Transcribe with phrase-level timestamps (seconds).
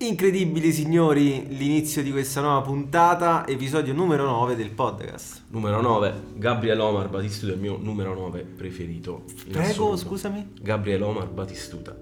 [0.00, 5.42] Incredibili signori, l'inizio di questa nuova puntata, episodio numero 9 del podcast.
[5.48, 9.24] Numero 9, Gabriel Omar Batistuta è il mio numero 9 preferito.
[9.50, 9.96] Prego, assoluto.
[9.96, 10.52] scusami?
[10.62, 11.96] Gabriel Omar Batistuta.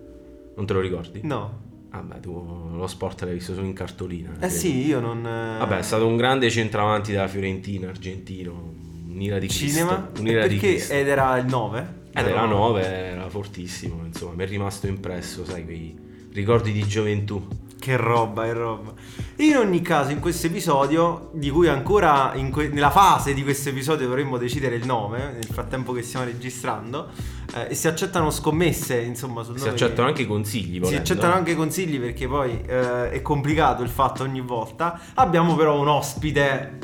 [0.56, 1.20] Non te lo ricordi?
[1.22, 1.64] No.
[1.90, 4.32] Vabbè, tu lo sport l'hai visto solo in cartolina.
[4.34, 4.52] Eh credo.
[4.54, 5.26] sì, io non...
[5.26, 8.74] eh, Vabbè, è stato un grande centravanti della Fiorentina, argentino,
[9.08, 9.66] un'ira di Cristo.
[9.68, 10.10] Cinema?
[10.18, 10.74] Un'ira E di perché?
[10.74, 10.92] Cristo.
[10.92, 11.94] Ed era il 9?
[12.12, 15.96] Ed era 9, era fortissimo, insomma, mi è rimasto impresso, sai, quei
[16.32, 17.46] ricordi di gioventù.
[17.86, 18.92] Che roba, che roba.
[19.36, 24.08] In ogni caso, in questo episodio, di cui ancora que- nella fase di questo episodio
[24.08, 27.10] dovremmo decidere il nome, nel frattempo che stiamo registrando,
[27.54, 31.00] eh, e si accettano scommesse, insomma, sul Si nome accettano che- anche consigli, Si volendo.
[31.00, 34.98] accettano anche consigli perché poi eh, è complicato il fatto ogni volta.
[35.14, 36.78] Abbiamo però un ospite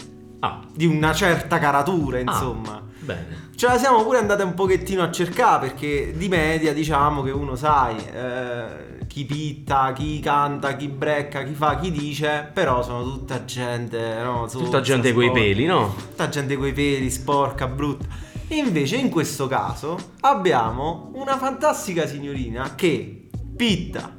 [0.45, 2.81] Ah, di una certa caratura, insomma.
[3.01, 3.51] bene.
[3.57, 7.55] Ce la siamo pure andate un pochettino a cercare perché di media diciamo che uno
[7.57, 13.45] sai eh, chi pitta, chi canta, chi brecca, chi fa, chi dice, però sono tutta
[13.45, 14.47] gente, no?
[14.47, 15.95] Tutta zozza, gente coi sporca, peli, no?
[15.95, 18.07] Tutta gente coi peli, sporca, brutta.
[18.49, 24.17] Invece in questo caso abbiamo una fantastica signorina che pitta,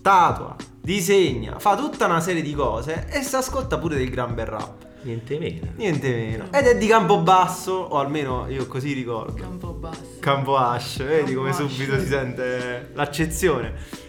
[0.00, 4.46] tatua, disegna, fa tutta una serie di cose e si ascolta pure del gran bel
[4.46, 4.86] rap.
[5.02, 5.66] Niente meno.
[5.76, 6.44] Niente meno.
[6.50, 9.34] Ed è di Campobasso, o almeno io così ricordo.
[9.34, 10.16] Campo basso.
[10.18, 11.70] Campo Ash, vedi come Campo Ash.
[11.70, 14.08] subito si sente l'accezione.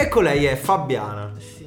[0.00, 1.32] Ecco lei è Fabiana.
[1.38, 1.66] Sì.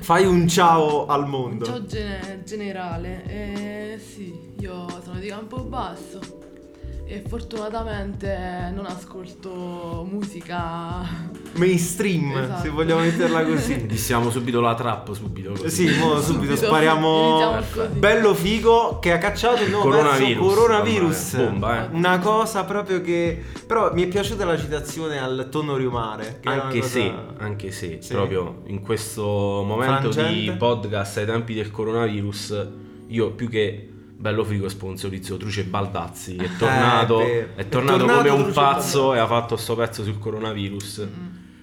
[0.00, 1.64] Fai un ciao al mondo.
[1.64, 3.24] Ciao gene- generale.
[3.26, 6.20] Eh, sì, io sono di Campobasso
[7.08, 11.34] e fortunatamente non ascolto musica.
[11.54, 12.62] Mainstream, Esatto.
[12.62, 13.86] se vogliamo metterla così.
[13.86, 15.52] Diciamo subito la trap, subito.
[15.52, 15.88] Così.
[15.88, 17.60] Sì, mo subito Subito, spariamo.
[17.72, 17.88] così.
[17.98, 20.54] Bello figo che ha cacciato il nuovo Coronavirus.
[20.54, 21.36] Coronavirus.
[21.36, 21.94] Bomba, eh.
[21.94, 23.42] Una cosa proprio che.
[23.66, 26.40] Però mi è piaciuta la citazione al tonno riumare.
[26.44, 28.12] Anche una se, cosa- anche se, Sì.
[28.12, 29.22] proprio in questo
[29.64, 30.50] momento Frangente.
[30.52, 32.68] di podcast ai tempi del coronavirus,
[33.08, 37.48] io più che bello figo sponsorizzo Truce Baldazzi, è tornato, Eh, è vero.
[37.56, 41.08] è tornato tornato come un pazzo e ha fatto sto pezzo sul coronavirus.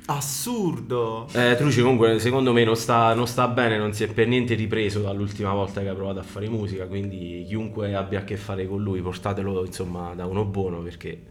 [0.06, 1.28] Assurdo.
[1.32, 4.54] Eh, Truce comunque secondo me non sta, non sta bene, non si è per niente
[4.54, 8.68] ripreso dall'ultima volta che ha provato a fare musica, quindi chiunque abbia a che fare
[8.68, 11.22] con lui portatelo insomma da uno buono perché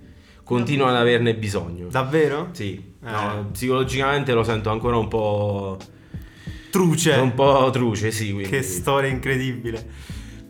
[0.43, 1.89] continua ad averne bisogno.
[1.89, 2.49] Davvero?
[2.53, 2.75] Sì,
[3.05, 3.11] Eh.
[3.11, 5.79] no, psicologicamente lo sento ancora un po'.
[6.71, 7.13] Truce.
[7.13, 8.33] un po' truce, sì.
[8.33, 8.49] Quindi.
[8.49, 9.87] Che storia incredibile.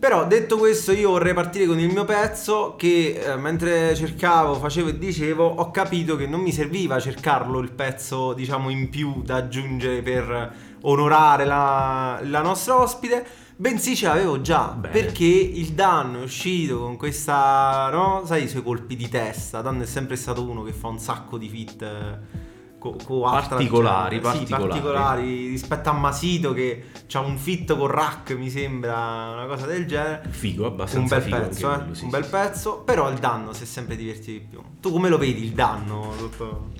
[0.03, 4.89] Però detto questo io vorrei partire con il mio pezzo che eh, mentre cercavo, facevo
[4.89, 9.37] e dicevo ho capito che non mi serviva cercarlo il pezzo diciamo in più da
[9.37, 13.25] aggiungere per onorare la, la nostra ospite
[13.55, 14.93] bensì ce l'avevo già Bene.
[14.93, 19.85] perché il danno è uscito con questa no sai i suoi colpi di testa danno
[19.85, 22.51] è sempre stato uno che fa un sacco di fit eh,
[22.82, 24.16] co- co altra Particolari.
[24.16, 24.69] Sì, particolari.
[24.69, 29.87] particolari rispetto a Masito che ha un fit con Rack mi sembra una cosa del
[29.87, 31.76] genere Figo, un abbastanza bel figo pezzo eh?
[31.76, 32.31] quello, sì, un bel sì.
[32.31, 35.53] pezzo però il danno si è sempre divertito di più tu come lo vedi il
[35.53, 36.70] danno sotto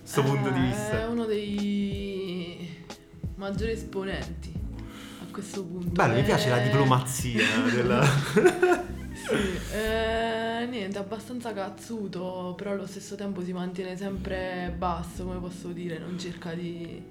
[0.00, 2.84] questo punto di Eh, È vista uno dei
[3.34, 4.52] maggiori esponenti
[5.22, 5.88] a questo punto.
[5.90, 7.42] bello mi piace la Eh, diplomazia
[7.74, 8.06] della...
[9.26, 15.68] Sì, eh, niente, abbastanza cazzuto, però allo stesso tempo si mantiene sempre basso, come posso
[15.68, 17.02] dire, non cerca di...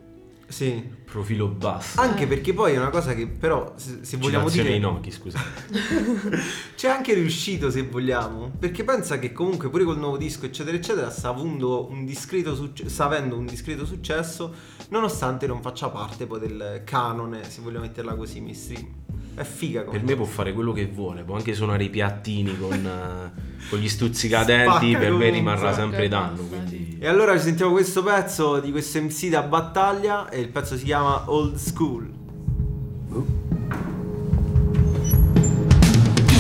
[0.48, 2.00] sì Profilo basso.
[2.02, 2.28] anche Eh.
[2.28, 5.40] perché poi è una cosa che però se, se vogliamo dire ai Noki, scusa.
[6.76, 11.10] C'è anche riuscito se vogliamo, perché pensa che comunque pure col nuovo disco eccetera eccetera
[11.10, 14.54] sta avendo un discreto, succe- sta avendo un discreto successo
[14.90, 19.06] nonostante non faccia parte poi del canone, se vogliamo metterla così, mainstream.
[19.38, 22.58] È figa come Per me può fare quello che vuole, può anche suonare i piattini
[22.58, 26.42] con, eh, con gli stuzzicadenti, per me rimarrà sempre danno.
[26.42, 26.98] Quindi...
[27.00, 30.86] E allora ci sentiamo questo pezzo di questo MC da battaglia e il pezzo si
[30.86, 32.16] chiama Old School.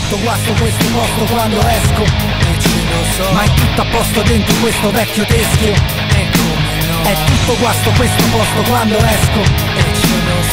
[0.07, 2.01] tutto guasto questo posto quando esco.
[2.01, 3.31] E ce lo so.
[3.33, 5.73] Ma è tutto a posto dentro questo vecchio teschio.
[5.73, 7.03] E come no?
[7.03, 9.41] È tutto guasto questo posto quando esco.
[9.75, 9.96] E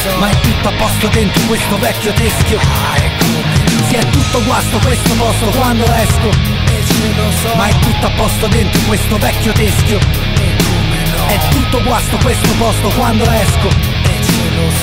[0.01, 2.59] so Ma è tutto a posto dentro questo vecchio teschio.
[2.59, 6.29] Ah e no Sì è tutto guasto questo posto quando esco.
[7.41, 7.55] So.
[7.55, 9.99] Ma è tutto a posto dentro questo vecchio teschio.
[9.99, 11.27] No.
[11.27, 14.04] È tutto guasto questo posto quando esco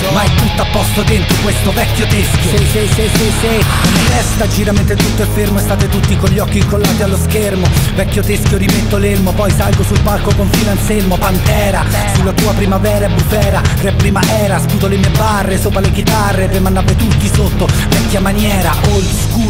[0.01, 0.13] so.
[0.13, 2.57] Ma è tutto a posto dentro questo vecchio teschio.
[2.57, 3.65] Sì sì sì sì sì.
[3.83, 7.03] La mia testa gira mentre tutto è fermo E state tutti con gli occhi incollati
[7.03, 7.67] allo schermo.
[7.95, 11.85] Vecchio teschio rimetto l'elmo Poi salgo sul palco con filo anselmo Pantera
[12.15, 16.49] Sulla tua primavera e bufera Re prima era Sputo le mie barre sopra le chitarre
[16.49, 19.42] Per mandare tutti sotto Vecchia maniera Old school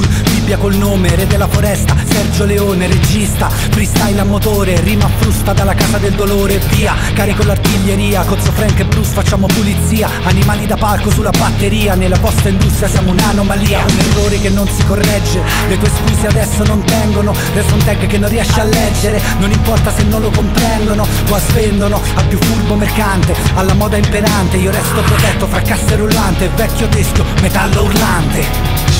[0.52, 5.72] Gabbia col nome, re della foresta, Sergio Leone, regista, freestyle a motore, rima frusta dalla
[5.74, 11.10] casa del dolore, via, carico l'artiglieria, cozzo Frank e Bruce, facciamo pulizia, animali da palco
[11.10, 15.88] sulla batteria, nella vostra industria siamo un'anomalia, un errore che non si corregge, le tue
[15.88, 20.02] scuse adesso non tengono, resta un tag che non riesci a leggere, non importa se
[20.02, 25.46] non lo comprendono, qua svendono al più furbo mercante, alla moda imperante, io resto protetto
[25.46, 28.91] fra casse rullante, vecchio teschio, metallo urlante.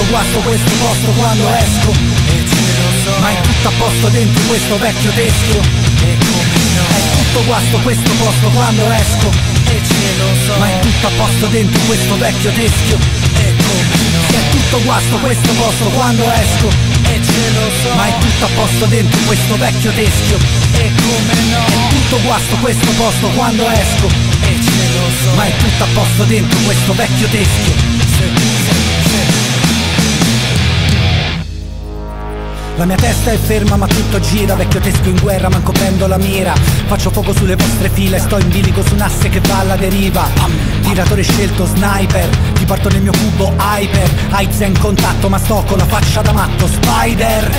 [0.00, 1.92] Tutto guasto questo posto quando esco.
[1.92, 3.20] E lo so.
[3.20, 5.60] Ma è tutto a posto dentro questo vecchio teschio.
[6.00, 6.84] E come no.
[6.88, 9.30] È tutto guasto questo posto quando esco.
[9.68, 9.80] E
[10.18, 10.58] lo so.
[10.58, 12.98] Ma è tutto a posto dentro questo vecchio teschio.
[13.36, 14.20] E come no.
[14.30, 16.68] È tutto guasto questo posto quando esco.
[17.04, 17.20] E
[17.52, 17.94] lo so.
[17.94, 20.38] Ma è tutto a posto dentro questo vecchio teschio.
[20.72, 21.64] E come no.
[21.66, 24.06] È tutto guasto questo posto quando esco.
[24.40, 24.56] E
[24.94, 25.34] lo so.
[25.34, 28.59] Ma è tutto a posto dentro questo vecchio teschio
[32.80, 36.16] La mia testa è ferma ma tutto gira Vecchio tesco in guerra manco prendo la
[36.16, 36.54] mira.
[36.86, 40.26] Faccio fuoco sulle vostre file Sto in bilico su un asse che va alla deriva.
[40.80, 44.10] Tiratore scelto sniper Ti porto nel mio cubo hyper.
[44.30, 47.54] Aiz è in contatto ma sto con la faccia da matto Spider.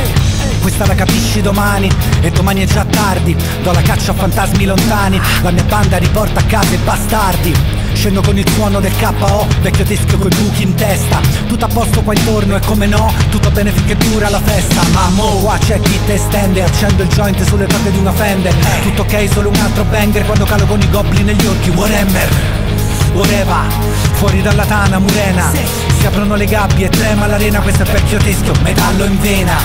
[0.59, 1.87] Questa la capisci domani
[2.19, 3.37] e domani è già tardi.
[3.61, 8.21] Do la caccia a fantasmi lontani La mia banda riporta a casa i bastardi Scendo
[8.21, 11.19] con il suono del KO, vecchio teschio coi buchi in testa.
[11.47, 14.81] Tutto a posto qua intorno e come no, tutto bene finché dura la festa.
[14.91, 15.11] Ma
[15.41, 18.53] qua c'è chi te stende, accendo il joint sulle corde di una Fender.
[18.81, 22.59] Tutto ok, solo un altro banger quando calo con i goblin e gli orchi Warhammer
[23.13, 23.67] Whatever,
[24.13, 25.51] fuori dalla tana murena.
[25.99, 29.57] Si aprono le gabbie e trema l'arena Questo è vecchio teschio, metallo in vena.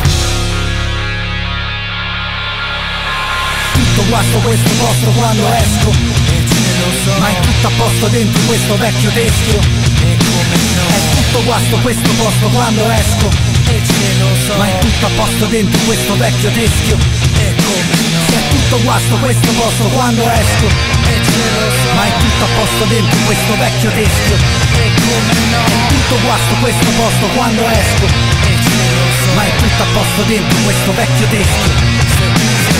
[3.72, 6.65] Tutto guasto questo posto quando esco
[7.04, 7.18] so.
[7.18, 9.60] Ma è tutto a posto dentro questo vecchio teschio
[10.02, 10.86] E come no?
[10.88, 13.28] È tutto guasto questo posto quando esco.
[13.68, 14.56] E ce lo so.
[14.56, 16.96] Ma è tutto a posto dentro questo vecchio teschio.
[17.38, 18.24] E come no?
[18.36, 20.66] È tutto guasto questo posto quando esco.
[21.06, 21.94] E ce lo so.
[21.94, 24.36] Ma è tutto a posto dentro questo vecchio teschio.
[24.76, 25.64] E come no?
[25.66, 28.06] È tutto guasto questo posto quando esco.
[28.06, 29.34] E ce lo so.
[29.34, 32.75] Ma è tutto a posto dentro questo vecchio teschio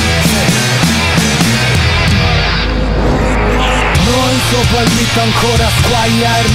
[4.36, 6.52] il beat ancora squaglia il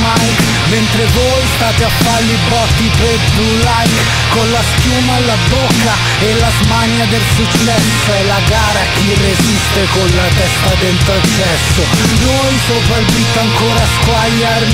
[0.70, 6.34] Mentre voi state a farli botti per do like Con la schiuma alla bocca e
[6.40, 8.08] la smania del successo.
[8.14, 11.82] È la gara chi resiste con la testa dentro il cesso.
[12.22, 14.74] Noi sopra il beat ancora squaglia il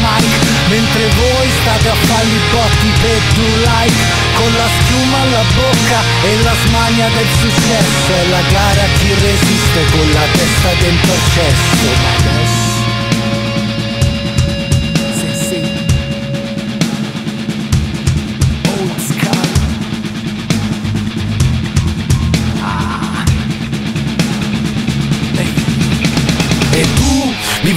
[0.67, 4.03] Mentre voi state a farli botti per do like
[4.35, 8.09] Con la schiuma alla bocca e la smania del successo.
[8.11, 12.66] È la gara chi resiste con la testa dentro il cesso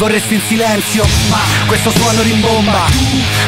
[0.00, 2.86] vorresti in silenzio, ma questo suono rimbomba.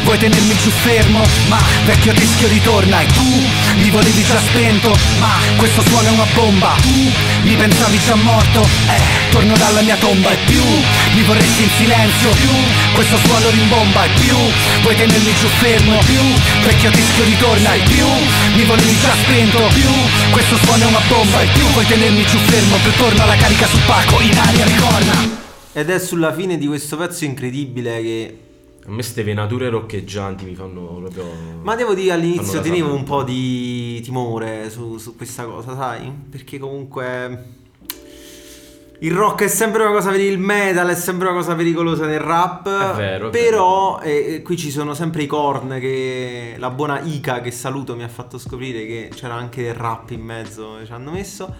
[0.02, 3.00] Vuoi tenermi giù fermo, ma vecchio teschio ritorna.
[3.00, 3.24] E tu
[3.76, 6.76] mi volevi già spento, ma questo suono è una bomba.
[7.44, 10.30] Mi pensavi già morto, eh, torno dalla mia tomba.
[10.30, 10.62] E più
[11.14, 12.50] mi vorresti in silenzio, più
[12.92, 14.04] questo suono rimbomba.
[14.04, 14.36] E più
[14.82, 16.20] vuoi tenermi giù fermo, più
[16.64, 17.72] vecchio teschio ritorna.
[17.72, 18.06] E più
[18.56, 19.88] mi volevi già spento, più
[20.30, 21.40] questo suono è una bomba.
[21.40, 25.41] E più vuoi tenermi giù fermo, più torno alla carica sul palco, in aria ricorda
[25.72, 28.38] ed è sulla fine di questo pezzo incredibile che...
[28.84, 31.24] A me ste venature roccheggianti mi fanno proprio...
[31.62, 36.12] Ma devo dire all'inizio tenevo un po' di timore su, su questa cosa, sai?
[36.30, 37.60] Perché comunque...
[38.98, 42.20] Il rock è sempre una cosa per il metal, è sempre una cosa pericolosa nel
[42.20, 42.68] rap.
[42.68, 43.28] È vero.
[43.28, 44.14] È però vero.
[44.14, 48.08] Eh, qui ci sono sempre i corn che la buona Ica che saluto mi ha
[48.08, 51.52] fatto scoprire che c'era anche del rap in mezzo, ci hanno messo.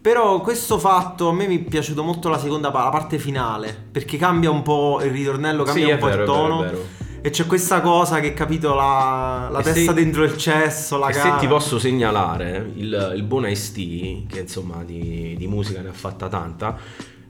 [0.00, 4.16] Però questo fatto a me mi è piaciuto molto la seconda la parte finale, perché
[4.16, 6.60] cambia un po' il ritornello, cambia sì, un po' vero, il tono.
[6.60, 7.08] È vero, è vero.
[7.22, 11.34] E c'è questa cosa che capito la, la testa se, dentro il cesso, la cara.
[11.34, 15.92] se ti posso segnalare il, il buon Ice-T, che insomma di, di, musica ne ha
[15.92, 16.78] fatta tanta,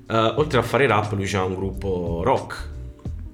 [0.07, 2.69] uh, oltre a fare rap lui c'ha un gruppo rock,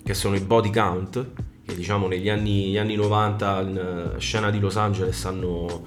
[0.02, 1.26] che sono i Body Count,
[1.66, 5.84] che diciamo negli anni, anni 90 in uh, scena di Los Angeles hanno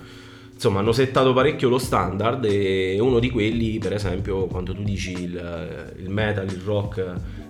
[0.59, 5.13] insomma hanno settato parecchio lo standard e uno di quelli per esempio quando tu dici
[5.13, 6.97] il, il metal, il rock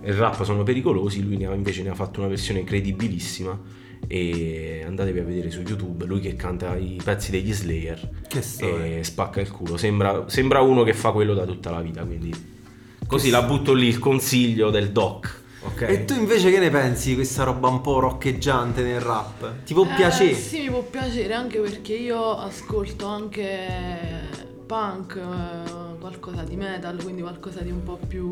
[0.00, 3.58] e il rap sono pericolosi lui ne ha, invece ne ha fatto una versione credibilissima
[4.06, 9.02] e andatevi a vedere su YouTube lui che canta i pezzi degli Slayer che e
[9.02, 9.76] spacca il culo.
[9.76, 12.32] Sembra, sembra, uno che fa quello da tutta la vita quindi
[13.08, 15.82] così che la butto lì il consiglio del doc Ok, Ok.
[15.82, 19.62] E tu invece che ne pensi di questa roba un po' roccheggiante nel rap?
[19.64, 20.34] Ti può Eh, piacere?
[20.34, 24.28] Sì, mi può piacere anche perché io ascolto anche
[24.66, 28.30] punk, eh, qualcosa di metal, quindi qualcosa di un po' più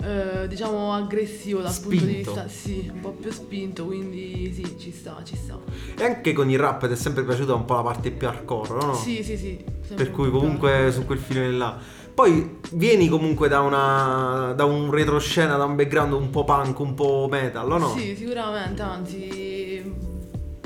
[0.00, 2.32] eh, diciamo aggressivo dal punto di Spinto.
[2.32, 5.58] vista, sì, un po' più spinto, quindi sì, ci sta, ci sta.
[5.96, 8.74] E anche con il rap ti è sempre piaciuta un po' la parte più hardcore,
[8.74, 8.94] no?
[8.94, 9.64] Sì, sì, sì.
[9.94, 11.78] Per cui comunque su quel filone là.
[12.18, 16.92] Poi vieni comunque da, una, da un retroscena, da un background un po' punk, un
[16.94, 17.96] po' metal, o no?
[17.96, 19.94] Sì, sicuramente, anzi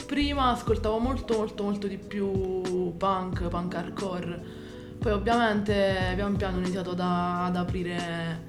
[0.07, 4.43] prima ascoltavo molto molto molto di più punk, punk hardcore.
[4.99, 8.49] Poi ovviamente pian piano ho iniziato da- ad aprire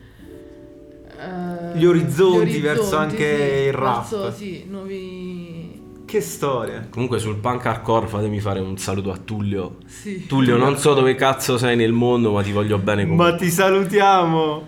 [1.20, 4.10] eh, Gli orizzonti verso anche sì, il rap.
[4.10, 6.88] verso, sì, nuovi Che storia.
[6.90, 9.78] Comunque sul punk hardcore fatemi fare un saluto a Tullio.
[9.86, 10.26] sì.
[10.28, 13.32] Tullio, non so dove cazzo sei nel mondo, ma ti voglio bene comunque.
[13.32, 14.68] Ma ti salutiamo.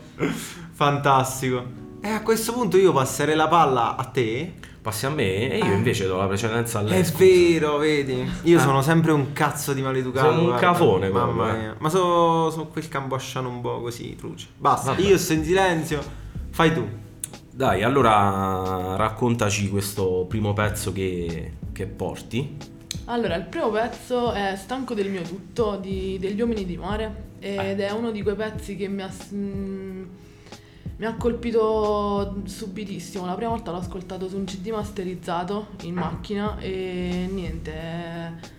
[0.74, 1.64] Fantastico.
[2.02, 4.54] E a questo punto io passerei la palla a te.
[4.82, 7.00] Passi a me e io invece do la precedenza a lei.
[7.00, 7.24] È scusa.
[7.24, 8.30] vero, vedi.
[8.44, 8.62] Io Ah.
[8.62, 10.30] sono sempre un cazzo di maleducato.
[10.30, 10.68] Sei un guarda.
[10.68, 11.58] cafone Mamma eh.
[11.60, 11.76] mia.
[11.80, 14.48] Ma sono so quel cambosciano un po' così, truce.
[14.56, 15.02] Basta, Vabbè.
[15.08, 16.04] io sto in silenzio.
[16.52, 16.88] Fai tu.
[17.56, 22.58] Dai, allora raccontaci questo primo pezzo che, che porti.
[23.06, 27.80] Allora, il primo pezzo è Stanco del mio tutto di- degli uomini di mare ed
[27.80, 30.04] è uno di quei pezzi che mi ha, mm,
[30.98, 33.26] mi ha colpito subitissimo.
[33.26, 37.72] La prima volta l'ho ascoltato su un CD masterizzato in macchina e niente.
[37.74, 38.54] eh,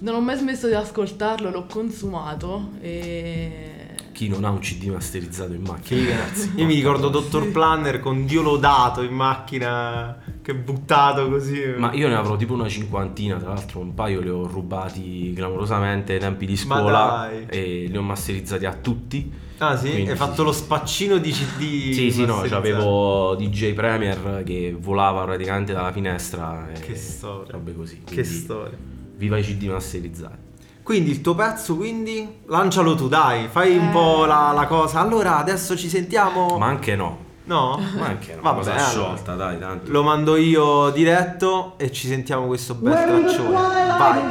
[0.00, 3.77] Non ho mai smesso di ascoltarlo, l'ho consumato e...
[4.18, 6.10] Chi non ha un CD masterizzato in macchina?
[6.10, 6.50] ragazzi?
[6.56, 7.52] Io mi ricordo Dr.
[7.52, 11.62] Planner con Dio lodato in macchina che buttato così.
[11.76, 16.14] Ma io ne avrò tipo una cinquantina, tra l'altro un paio li ho rubati clamorosamente
[16.14, 19.32] ai tempi di scuola e li ho masterizzati a tutti.
[19.58, 19.90] Ah sì?
[19.92, 20.42] Quindi Hai fatto sì.
[20.42, 21.92] lo spaccino di CD.
[21.92, 27.52] Sì, sì, no, avevo DJ Premier che volava praticamente dalla finestra Che storia.
[27.52, 28.00] robe così.
[28.04, 28.76] Che storia.
[29.14, 30.46] Viva i CD masterizzati.
[30.88, 33.90] Quindi il tuo pezzo, quindi lancialo tu, dai, fai un Eh.
[33.92, 35.00] po' la, la cosa.
[35.00, 36.56] Allora, adesso ci sentiamo.
[36.56, 37.18] Ma anche no.
[37.44, 37.78] No?
[37.98, 38.40] Ma anche no.
[38.40, 38.86] Vabbè, cosa allora.
[38.88, 39.90] sciolta, dai, tanto.
[39.90, 43.50] Lo mando io diretto e ci sentiamo questo bel traccione.
[43.98, 44.22] Vai.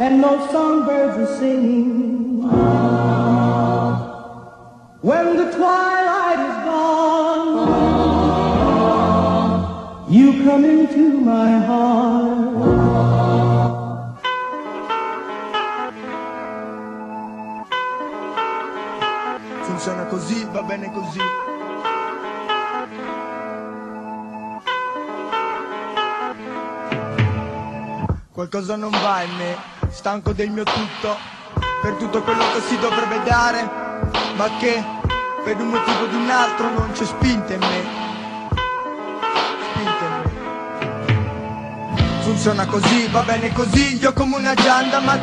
[0.00, 2.42] and no songbirds are singing.
[5.00, 7.68] When the twilight is gone,
[10.08, 12.53] you come into my heart.
[20.14, 21.18] Così, va bene così.
[28.30, 29.56] Qualcosa non va in me,
[29.90, 31.16] stanco del mio tutto,
[31.82, 33.68] per tutto quello che si dovrebbe dare,
[34.36, 34.84] ma che
[35.42, 37.84] per un motivo o di un altro non c'è spinta in me.
[39.72, 40.12] Spinta in
[41.16, 42.22] me.
[42.22, 45.18] Funziona così, va bene così, io come una gianda ma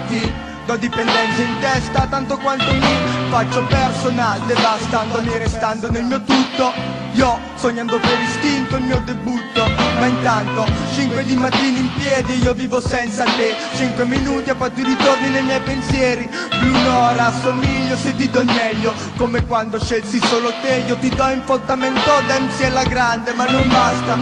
[0.71, 2.95] ti do dipendenza in testa tanto quanto mi
[3.29, 6.71] faccio personal devastandomi restando nel mio tutto.
[7.13, 9.65] Io sognando per istinto il mio debutto.
[9.99, 13.53] Ma intanto 5 di mattina in piedi io vivo senza te.
[13.75, 16.29] 5 minuti e poi tu ritorni nei miei pensieri.
[16.49, 18.93] Più un'ora assomiglio se ti do il meglio.
[19.17, 24.17] Come quando scelsi solo te io ti do infontamento d'MC alla grande ma non basta.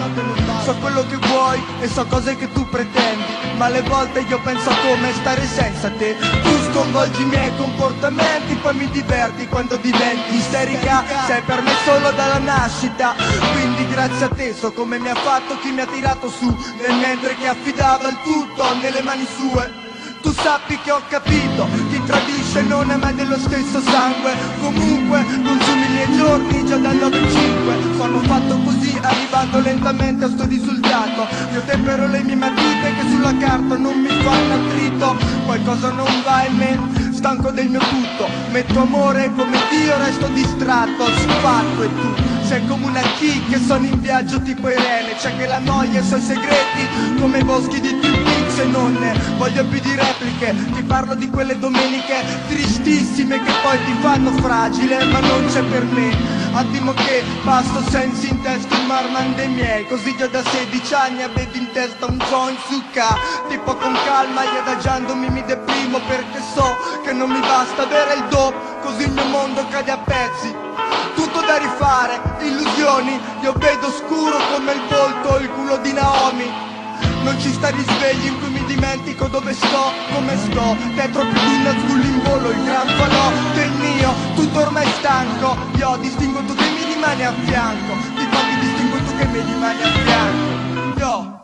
[0.63, 4.69] So quello che vuoi e so cose che tu pretendi ma alle volte io penso
[4.69, 6.15] a come stare senza te.
[6.15, 11.03] Tu sconvolgi i miei comportamenti poi mi diverti quando diventi isterica.
[11.27, 13.13] Sei per me solo dalla nascita
[13.51, 16.47] quindi grazie a te so come mi ha fatto chi mi ha tirato su
[16.79, 19.87] nel mentre che affidava il tutto nelle mani sue.
[20.21, 24.33] Tu sappi che ho capito, chi tradisce non è mai dello stesso sangue.
[24.59, 30.45] Comunque consumi i miei giorni già dal 9-5 Sono fatto così arrivando lentamente a sto
[30.45, 31.27] risultato.
[31.53, 36.45] Io tempero le mie matite che sulla carta non mi fanno attrito Qualcosa non va
[36.45, 38.27] in me, stanco del mio tutto.
[38.49, 41.05] Metto amore come Dio, resto distratto.
[41.05, 42.13] Spacco e tu
[42.43, 45.15] sei come una key che sono in viaggio tipo Irene.
[45.19, 48.93] C'è che la noia e i suoi segreti come boschi di Twin Peaks e non
[48.93, 54.31] ne voglio più di repliche Ti parlo di quelle domeniche tristissime che poi ti fanno
[54.33, 59.47] fragile ma non c'è per me Attimo che passo sensi in testa in marman dei
[59.47, 63.93] miei Così già da 16 anni avevi in testa un joint su K Tipo con
[64.05, 69.03] calma e adagiandomi mi deprimo Perché so che non mi basta avere il do Così
[69.03, 70.67] il mio mondo cade a pezzi
[71.15, 76.78] tutto da rifare, illusioni, io vedo scuro come il volto, il culo di Naomi.
[77.23, 81.55] Non ci sta risvegli in cui mi dimentico dove sto, come sto Tetro più di
[81.61, 86.55] una school in volo, il gran falò del mio Tutto ormai stanco Io distingo tu
[86.55, 91.37] che mi rimani a fianco Di pochi distingo tu che mi rimani a fianco Yo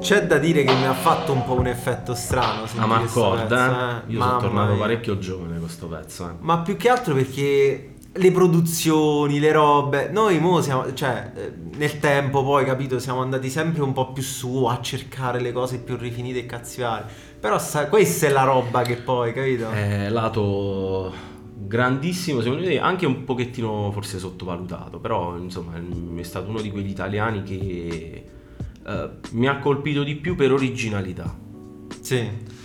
[0.00, 2.62] C'è da dire che mi ha fatto un po' un effetto strano.
[2.76, 3.42] Ah, ma pezzo, eh?
[3.42, 4.02] eh.
[4.06, 4.80] Io Mamma sono tornato mia.
[4.80, 6.28] parecchio giovane con questo pezzo.
[6.28, 6.32] eh.
[6.38, 11.98] Ma più che altro perché le produzioni, le robe, noi mo siamo, cioè, eh, nel
[11.98, 15.96] tempo poi, capito, siamo andati sempre un po' più su a cercare le cose più
[15.96, 17.06] rifinite e cazziare.
[17.38, 19.70] Però sa- questa è la roba che poi, capito?
[19.70, 21.12] È lato
[21.54, 25.74] grandissimo, secondo me, anche un pochettino forse sottovalutato, però insomma
[26.16, 28.24] è stato uno di quegli italiani che
[28.86, 31.32] eh, mi ha colpito di più per originalità.
[32.00, 32.56] Sì.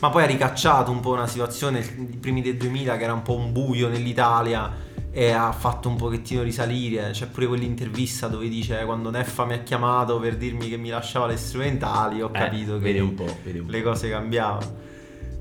[0.00, 3.22] Ma poi ha ricacciato un po' una situazione, i primi del 2000, che era un
[3.22, 7.10] po' un buio nell'Italia e ha fatto un pochettino risalire.
[7.10, 11.26] C'è pure quell'intervista dove dice quando Neffa mi ha chiamato per dirmi che mi lasciava
[11.26, 14.86] le strumentali, ho Eh, capito che vedi un po', vedi un le cose cambiavano.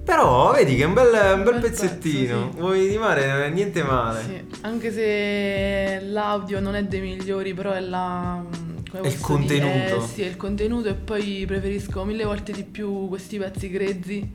[0.04, 2.38] Però vedi che è un bel, un bel pezzettino.
[2.46, 2.60] pezzo, sì.
[2.62, 3.27] Vuoi di mare?
[3.27, 4.24] Non è niente male.
[4.24, 8.42] Sì, anche se l'audio non è dei migliori, però è la...
[8.89, 9.60] come il posso dire?
[9.60, 10.03] contenuto.
[10.03, 14.34] Eh, sì, è il contenuto e poi preferisco mille volte di più questi pezzi grezzi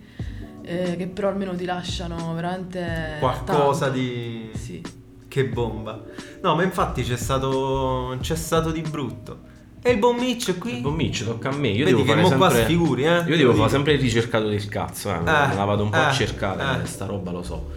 [0.62, 3.16] eh, che però almeno ti lasciano veramente...
[3.18, 3.99] Qualcosa tanto.
[3.99, 4.50] di...
[4.54, 4.82] Sì.
[5.28, 6.02] Che bomba.
[6.42, 9.50] No, ma infatti c'è stato, c'è stato di brutto.
[9.82, 10.78] E il Mitch qui?
[10.78, 11.68] Il Mitch, tocca a me.
[11.68, 12.64] Io Vedi devo che fare mo qua sempre.
[12.64, 13.25] sfiguri, eh?
[13.26, 15.18] Io devo lo fare sempre il ricercato del cazzo, eh.
[15.18, 16.87] me la vado un po' a eh, cercare, eh.
[16.87, 17.71] sta roba lo so.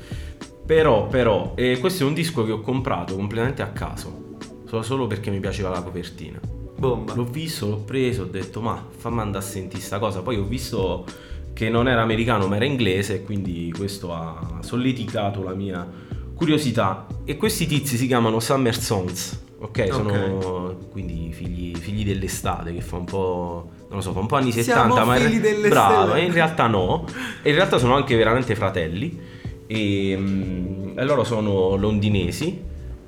[0.66, 4.36] Però, però, eh, questo è un disco che ho comprato completamente a caso.
[4.68, 6.40] Solo, solo perché mi piaceva la copertina.
[6.88, 7.14] Bomba.
[7.14, 10.22] L'ho visto, l'ho preso, ho detto ma fammi andare a sentire sta cosa.
[10.22, 11.06] Poi ho visto
[11.54, 15.88] che non era americano ma era inglese e quindi questo ha solleticato la mia
[16.36, 17.08] curiosità.
[17.24, 19.44] E questi tizi si chiamano Summer Songs.
[19.58, 23.70] Ok, sono quindi figli, figli dell'estate che fa un po'.
[23.88, 27.06] Non lo so, fa un po' anni Siamo 70, ma delle bravo, in realtà no.
[27.42, 29.18] E in realtà sono anche veramente fratelli.
[29.66, 32.62] E, mm, e loro sono londinesi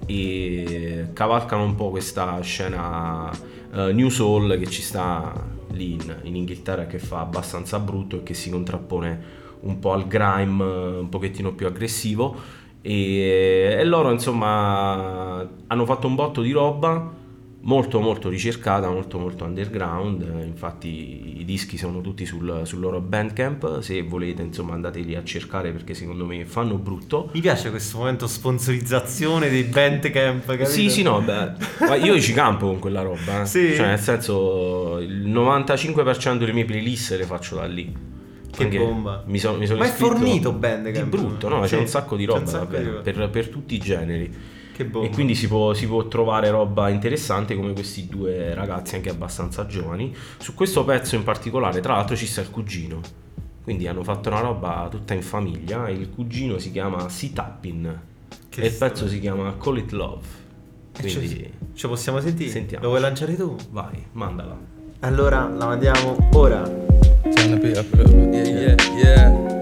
[0.07, 3.29] e cavalcano un po' questa scena
[3.74, 5.33] eh, New Soul che ci sta
[5.71, 10.07] lì in, in Inghilterra che fa abbastanza brutto e che si contrappone un po' al
[10.07, 12.36] grime eh, un pochettino più aggressivo.
[12.81, 17.16] E, e loro insomma hanno fatto un botto di roba
[17.67, 23.80] molto molto ricercata, molto molto underground, infatti i dischi sono tutti sul, sul loro bandcamp,
[23.80, 27.30] se volete insomma andateli a cercare perché secondo me fanno brutto.
[27.34, 30.69] Mi piace questo momento sponsorizzazione dei bandcamp, capito?
[30.69, 33.45] Sì, sì, no, beh, io ci campo con quella roba, eh.
[33.45, 33.75] Sì?
[33.75, 38.15] cioè nel senso il 95% delle mie playlist le faccio da lì.
[38.49, 39.23] Che bomba.
[39.27, 41.03] Mi sono, mi sono Ma è fornito Bandcamp?
[41.03, 41.63] Di brutto, no?
[41.65, 44.56] Sì, C'è un sacco di roba sacco di per, per tutti i generi.
[44.77, 45.07] Che bomba.
[45.07, 49.65] E quindi si può, si può trovare roba interessante come questi due ragazzi anche abbastanza
[49.65, 50.15] giovani.
[50.37, 53.01] Su questo pezzo in particolare, tra l'altro, ci sta il cugino.
[53.63, 55.89] Quindi hanno fatto una roba tutta in famiglia.
[55.89, 58.01] Il cugino si chiama C-Tappin
[58.49, 60.27] Che e il pezzo si chiama Call It Love.
[60.95, 62.51] Quindi ce, ce possiamo sentire?
[62.51, 62.83] Sentiamo.
[62.83, 63.55] Lo vuoi lanciare tu?
[63.71, 64.55] vai, mandala.
[64.99, 66.69] Allora la mandiamo ora.
[67.25, 69.57] Yeah, yeah, yeah.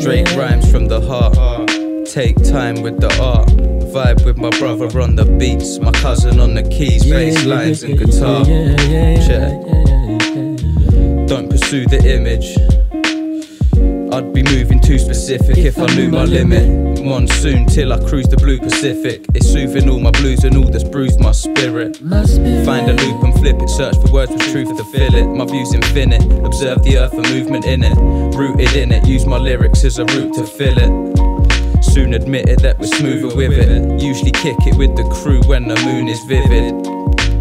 [0.00, 1.68] Straight rhymes from the heart.
[2.06, 3.46] Take time with the art.
[3.94, 5.78] Vibe with my brother on the beats.
[5.78, 8.44] My cousin on the keys, bass lines and guitar.
[8.44, 9.52] Check.
[11.28, 12.56] Don't pursue the image.
[14.16, 17.04] I'd be moving too specific if I knew my limit.
[17.04, 19.26] Monsoon till I cruise the blue Pacific.
[19.34, 21.98] It's soothing all my blues and all that's bruised my spirit.
[21.98, 25.26] Find a loop and flip it, search for words with truth to fill it.
[25.26, 27.94] My view's infinite, observe the earth and movement in it.
[28.34, 31.84] Rooted in it, use my lyrics as a route to fill it.
[31.84, 34.00] Soon admitted that we're smoother with it.
[34.00, 36.72] Usually kick it with the crew when the moon is vivid.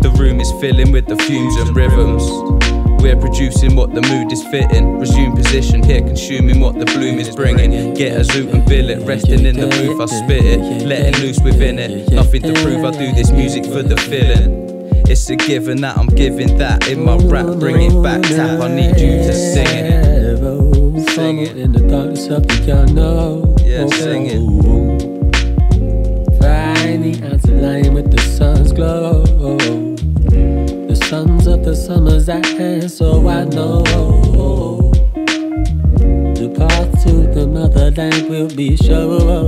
[0.03, 2.64] The room is filling with the fumes and rhythms.
[3.05, 4.97] We're producing what the mood is fitting.
[4.97, 7.93] Resume position here, consuming what the bloom is bringing.
[7.93, 10.87] Get a zoot and bill it, resting in the booth, I spit it.
[10.87, 12.09] Letting loose within it.
[12.11, 14.65] Nothing to prove, I do this music for the feeling.
[15.07, 17.45] It's a given that I'm giving that in my rap.
[17.59, 18.59] Bring it back, tap.
[18.59, 21.09] I need you to sing it.
[21.11, 21.57] Sing it.
[21.57, 23.55] In the darkness of the unknown.
[23.59, 24.41] Yeah, sing it.
[24.41, 24.94] Oh,
[32.25, 33.83] summer's at hand, so I know.
[36.33, 39.45] The path to the motherland will be sure.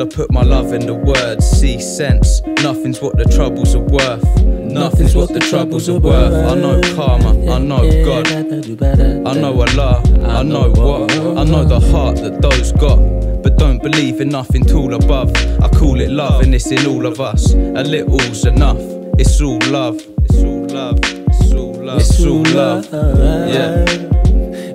[0.00, 1.44] I put my love in the words.
[1.48, 4.24] See sense, nothing's what the troubles are worth.
[4.44, 6.32] Nothing's what the troubles are worth.
[6.32, 8.26] I know karma, I know God.
[8.28, 11.12] I know Allah, I know what.
[11.12, 12.98] I know the heart that those got.
[13.42, 15.34] But don't believe in nothing tall above.
[15.60, 17.52] I call it love, and it's in all of us.
[17.52, 18.78] A little's enough.
[19.18, 20.00] It's all love.
[20.24, 20.98] It's all love.
[21.02, 22.00] It's all love.
[22.00, 22.86] It's all love.
[22.92, 23.84] Yeah.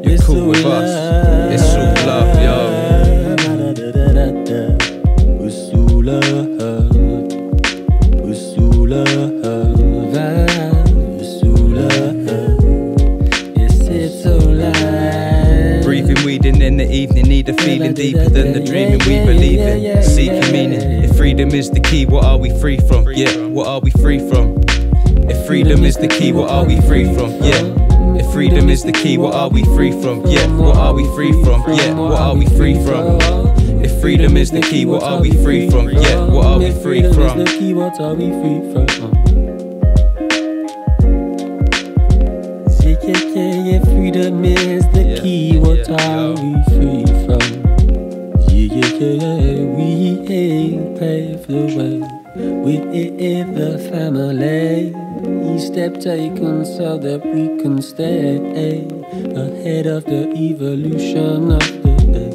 [0.03, 1.53] You're cool with us.
[1.53, 2.36] It's all love,
[18.29, 20.03] than the dreaming we believe in.
[20.03, 21.03] Seeking meaning.
[21.03, 23.07] If freedom is the key, what are we free from?
[23.11, 24.57] Yeah, what are we free from?
[25.29, 27.31] If freedom is the key, what are we free from?
[27.43, 27.73] Yeah.
[28.17, 30.25] If freedom is the key, what are we free from?
[30.25, 31.61] Yeah, what are we free from?
[31.73, 33.19] Yeah, what are we free from?
[33.83, 35.89] If freedom is the key, what are we free from?
[35.89, 37.57] Yeah, what are we free from?
[56.07, 62.33] Taken so that we can stay eh, eh, ahead of the evolution of the day.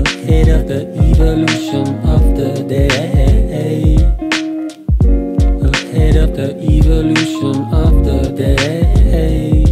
[0.00, 3.96] Ahead of the evolution of the day.
[5.68, 9.64] Ahead of the evolution of the day.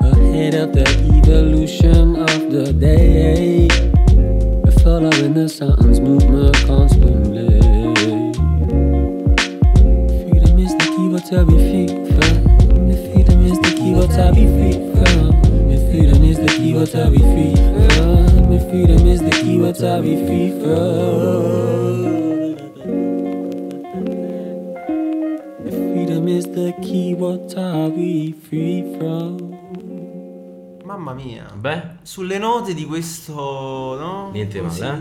[0.00, 3.68] Ahead of the evolution of the day.
[4.82, 7.61] Following the sun's movement constantly.
[15.90, 18.52] Freedom is the key, what are we free from?
[18.52, 20.92] If freedom is the key, what are we free from?
[25.64, 29.56] If freedom is the key, what are we free from?
[30.84, 31.46] Mamma mia.
[31.56, 33.32] Beh, Sulle note di questo,
[33.96, 34.30] no?
[34.32, 34.98] Niente male, eh?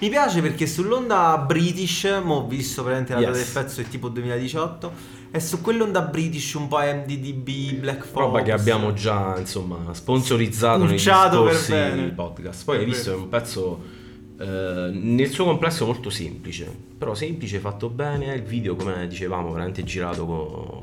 [0.00, 3.52] Mi piace perché sull'onda British, mo ho visto praticamente la data Yes.
[3.52, 4.92] del pezzo è tipo 2018,
[5.30, 8.14] è su quell'onda British un po' MDDB, Black Fox.
[8.14, 10.98] roba che abbiamo già insomma sponsorizzato negli
[11.44, 12.08] per scorsi bene.
[12.12, 12.64] podcast.
[12.64, 13.22] Poi hai visto è bene.
[13.24, 13.80] un pezzo
[14.40, 18.32] eh, nel suo complesso molto semplice, però semplice, fatto bene.
[18.34, 20.78] Il video, come dicevamo, veramente girato con,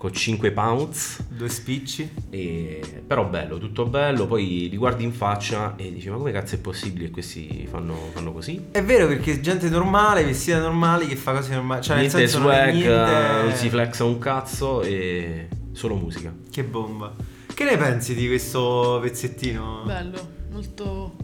[0.00, 1.22] con 5 pounds.
[1.28, 2.10] Due spicci.
[2.30, 4.26] E- però bello, tutto bello.
[4.26, 8.08] Poi li guardi in faccia e dici: Ma come cazzo è possibile che questi fanno,
[8.14, 8.68] fanno così?
[8.70, 11.82] È vero perché è gente normale, vestita normali, che fa cose normali.
[11.82, 16.32] Cioè, nel niente senso non swag, niente- non si flexa un cazzo e solo musica.
[16.50, 17.14] Che bomba.
[17.52, 19.82] Che ne pensi di questo pezzettino?
[19.84, 21.14] Bello, molto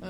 [0.00, 0.06] eh,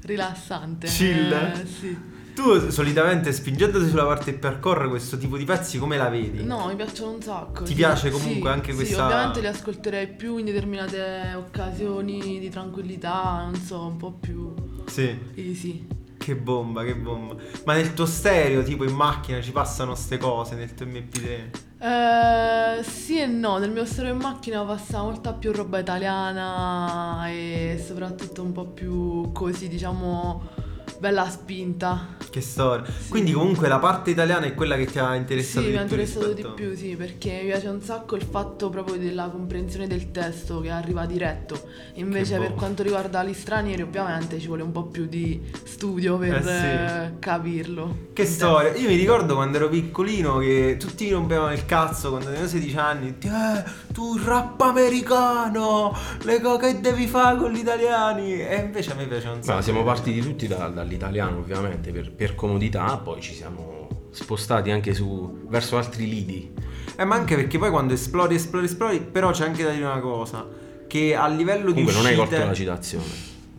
[0.00, 0.88] rilassante.
[0.88, 1.32] Chill?
[1.32, 1.96] Eh, sì.
[2.38, 6.44] Tu solitamente spingendoti sulla parte che percorre questo tipo di pezzi, come la vedi?
[6.44, 7.64] No, mi piacciono un sacco.
[7.64, 7.74] Ti sì.
[7.74, 13.40] piace comunque Sì, anche sì, questa- ovviamente li ascolterei più in determinate occasioni di tranquillità,
[13.42, 14.54] non so, un po' più
[14.86, 15.18] Sì.
[15.34, 15.84] easy.
[16.16, 17.34] Che bomba, che bomba.
[17.64, 21.50] Ma nel tuo stereo, tipo in macchina, ci passano ste cose nel tuo MP3?
[21.80, 27.82] Eh, sì e no, nel mio stereo in macchina passa molta più roba italiana e
[27.84, 30.66] soprattutto un po' più così, diciamo,
[30.98, 32.16] bella spinta.
[32.30, 32.84] Che storia.
[33.08, 35.84] Quindi comunque la parte italiana è quella che ti ha interessato Sì, di mi ha
[35.84, 39.28] più interessato di rispetto- più, sì, perché mi piace un sacco il fatto proprio della
[39.28, 41.68] comprensione del testo che arriva diretto.
[41.94, 46.18] Invece Che per quanto riguarda gli stranieri ovviamente ci vuole un po' più di studio
[46.18, 46.48] per Eh sì.
[46.48, 47.96] eh, capirlo.
[48.12, 48.74] Che storia.
[48.74, 52.76] Io mi ricordo quando ero piccolino che tutti mi rompevano il cazzo quando avevo 16
[52.76, 53.16] anni.
[53.22, 58.40] Eh, tu il rap americano, le cose che devi fare con gli italiani.
[58.40, 59.56] E invece a me piace un sacco.
[59.56, 64.94] Ma siamo partiti tutti da- dall'italiano ovviamente per, per comodità, poi ci siamo spostati anche
[64.94, 66.52] su, verso altri lidi.
[66.96, 70.00] Eh, ma anche perché poi quando esplori, esplori, esplori, però c'è anche da dire una
[70.00, 70.46] cosa.
[70.86, 73.04] Che a livello Comunque di non hai colto la citazione.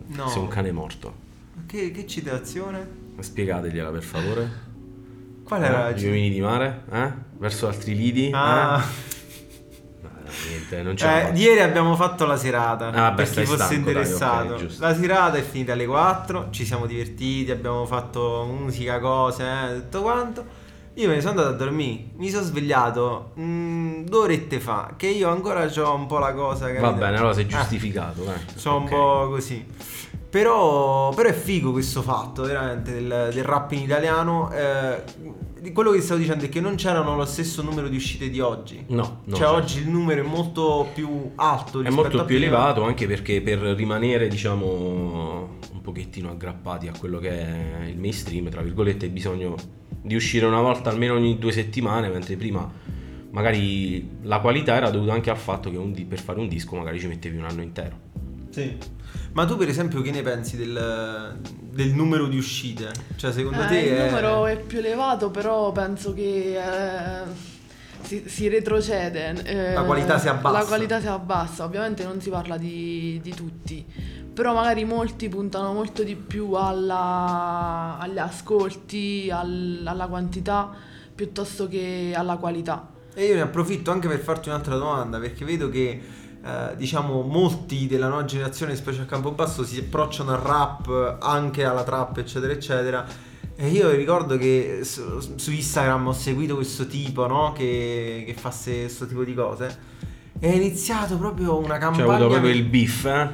[0.08, 0.28] No.
[0.28, 1.14] Sei un cane morto.
[1.66, 2.98] Che, che citazione?
[3.20, 4.50] Spiegategliela per favore.
[5.44, 6.82] Qual era la Gli uomini di mare?
[6.90, 7.12] Eh?
[7.38, 8.30] Verso altri lidi?
[8.32, 8.82] Ah.
[8.82, 9.08] Eh?
[10.48, 11.30] Niente, non c'è.
[11.32, 14.52] Eh, ieri abbiamo fatto la serata Ah, vabbè, per chi fosse stanco, dai, interessato.
[14.54, 14.82] ok, giusto.
[14.86, 20.02] la serata è finita alle 4, ci siamo divertiti, abbiamo fatto musica, cose, eh, tutto
[20.02, 20.58] quanto.
[20.94, 25.06] Io me ne sono andato a dormire, mi sono svegliato mm, due orette fa, che
[25.06, 28.24] io ancora ho un po' la cosa Va bene, allora sei giustificato.
[28.24, 28.38] eh.
[28.56, 28.82] Sono Ok.
[28.82, 29.64] un po' così.
[30.30, 34.50] Però, però è figo questo fatto, veramente, del, del rap in italiano.
[34.52, 38.40] Eh, quello che stavo dicendo è che non c'erano lo stesso numero di uscite di
[38.40, 38.84] oggi.
[38.88, 39.34] No, no.
[39.34, 39.54] cioè certo.
[39.54, 44.28] oggi il numero è molto più alto È molto più elevato anche perché per rimanere,
[44.28, 49.56] diciamo, un pochettino aggrappati a quello che è il mainstream, tra virgolette, hai bisogno
[50.00, 52.72] di uscire una volta almeno ogni due settimane, mentre prima
[53.30, 56.98] magari la qualità era dovuta anche al fatto che un per fare un disco magari
[56.98, 58.08] ci mettevi un anno intero.
[58.50, 58.76] Sì.
[59.32, 62.90] Ma tu per esempio che ne pensi del, del numero di uscite?
[63.16, 64.06] Cioè secondo Eh, te il è...
[64.06, 67.24] numero è più elevato, però penso che eh,
[68.02, 69.42] si, si retrocede.
[69.44, 70.58] eh, La qualità si abbassa.
[70.58, 73.86] La qualità si abbassa, ovviamente non si parla di, di tutti,
[74.32, 80.70] però magari molti puntano molto di più alla- agli ascolti, al- alla quantità,
[81.14, 82.88] piuttosto che alla qualità.
[83.14, 86.00] E io ne approfitto anche per farti un'altra domanda, perché vedo che
[86.44, 91.84] eh, diciamo molti della nuova generazione, specie a Campobasso, si approcciano al rap, anche alla
[91.84, 93.06] trap, eccetera, eccetera.
[93.56, 95.02] E io ricordo che su,
[95.36, 97.52] su Instagram ho seguito questo tipo, no?
[97.52, 99.78] Che, che fa questo tipo di cose.
[100.38, 102.06] E è iniziato proprio una Cioè, campagna.
[102.06, 103.28] ho avuto proprio il beef, eh?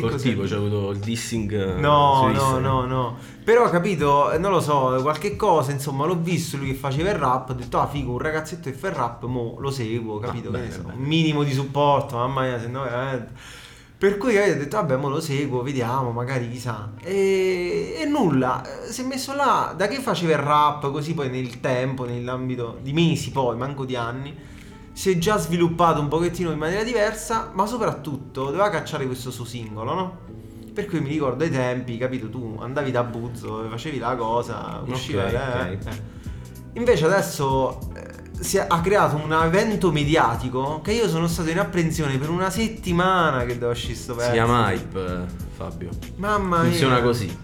[0.00, 1.52] Che tipo, c'è avuto il dissing.
[1.52, 3.16] eh, No, no, no, no.
[3.44, 7.10] Però ho capito, eh, non lo so, qualche cosa, insomma, l'ho visto lui che faceva
[7.10, 10.18] il rap, ho detto, ah figo, un ragazzetto che fa il rap, mo lo seguo,
[10.18, 10.48] capito?
[10.48, 13.32] Ah, che ne bene, so, un minimo di supporto, mamma mia, se no veramente.
[13.98, 16.90] Per cui capito, ho detto, vabbè, mo lo seguo, vediamo, magari chissà.
[17.02, 21.30] E, e nulla, eh, si è messo là, da che faceva il rap, così poi
[21.30, 24.34] nel tempo, nell'ambito di mesi poi, manco di anni,
[24.96, 29.44] si è già sviluppato un pochettino in maniera diversa, ma soprattutto doveva cacciare questo suo
[29.44, 30.18] singolo, no?
[30.72, 35.24] Per cui mi ricordo ai tempi, capito, tu andavi da Buzzo, facevi la cosa, usciva
[35.26, 35.86] Ok, eh, ok.
[35.86, 36.02] eh.
[36.74, 41.58] Invece adesso eh, si è- ha creato un evento mediatico che io sono stato in
[41.58, 44.26] apprensione per una settimana che devo uscire sto pezzo.
[44.28, 45.20] Si chiama hype, eh,
[45.56, 45.90] Fabio.
[46.16, 46.68] Mamma mia.
[46.70, 47.38] Funziona così.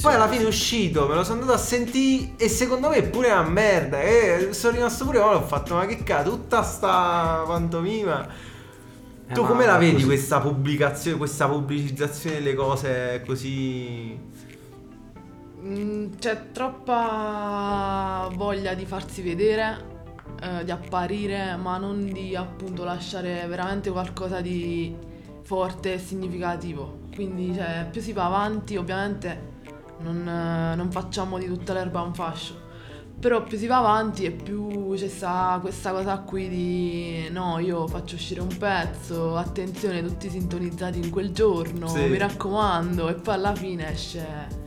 [0.00, 0.30] Poi Funziona alla così.
[0.30, 3.42] fine è uscito, me lo sono andato a sentire e secondo me è pure una
[3.48, 4.00] merda.
[4.00, 8.28] E sono rimasto pure ora, ho fatto ma che cazzo, tutta sta pantomima.
[9.28, 10.04] Eh, tu ma come la vedi così.
[10.04, 14.18] questa pubblicazione, questa pubblicizzazione delle cose così...
[15.64, 19.86] Mm, C'è troppa voglia di farsi vedere,
[20.40, 24.96] eh, di apparire, ma non di appunto lasciare veramente qualcosa di
[25.42, 27.00] forte e significativo.
[27.14, 29.50] Quindi cioè, più si va avanti, ovviamente
[30.02, 32.60] non, eh, non facciamo di tutta l'erba un fascio.
[33.20, 37.86] Però più si va avanti e più c'è sta questa cosa qui di no, io
[37.86, 42.00] faccio uscire un pezzo, attenzione, tutti sintonizzati in quel giorno, Sì.
[42.06, 44.60] mi raccomando, e poi alla fine esce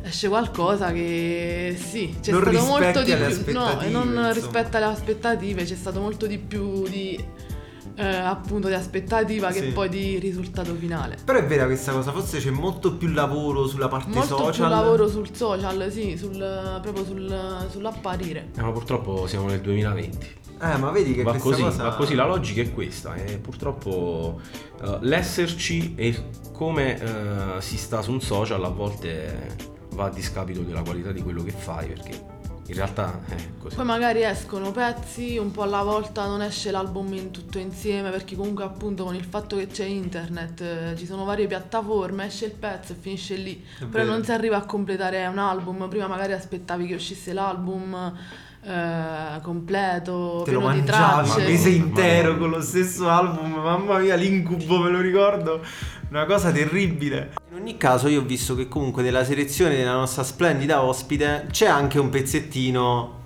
[0.00, 3.52] esce qualcosa che sì, c'è Non stato molto di più.
[3.52, 4.32] No, e non insomma.
[4.32, 7.22] rispetta le aspettative, c'è stato molto di più di
[7.98, 9.60] eh, appunto di aspettativa Sì.
[9.60, 11.16] che poi di risultato finale.
[11.24, 14.52] Però è vera questa cosa, forse c'è molto più lavoro sulla parte Molto social.
[14.68, 18.50] più lavoro sul social, sì, sul, proprio sul, sull'apparire.
[18.56, 20.36] Eh, ma purtroppo siamo nel 2020.
[20.60, 21.82] Eh, ma vedi che Va questa così, cosa...
[21.84, 23.14] va così, la logica è questa.
[23.14, 24.40] E purtroppo
[24.82, 30.60] eh, l'esserci e come eh, si sta su un social a volte va a discapito
[30.62, 32.36] della qualità di quello che fai, perché
[32.68, 33.74] in realtà è così.
[33.76, 38.36] Poi magari escono pezzi, un po' alla volta non esce l'album in tutto insieme, perché
[38.36, 42.52] comunque appunto con il fatto che c'è internet, eh, ci sono varie piattaforme, esce il
[42.52, 43.62] pezzo e finisce lì.
[43.78, 44.10] È Però vero.
[44.16, 48.12] non si arriva a completare un album, prima magari aspettavi che uscisse l'album
[48.60, 51.48] eh, completo, Te lo pieno di mangiavi un tracce.
[51.48, 55.62] mese intero con lo stesso album, mamma mia, l'incubo me lo ricordo,
[56.10, 57.34] una cosa terribile.
[57.50, 61.66] In ogni caso io ho visto che comunque nella selezione della nostra splendida ospite c'è
[61.66, 63.16] anche un pezzettino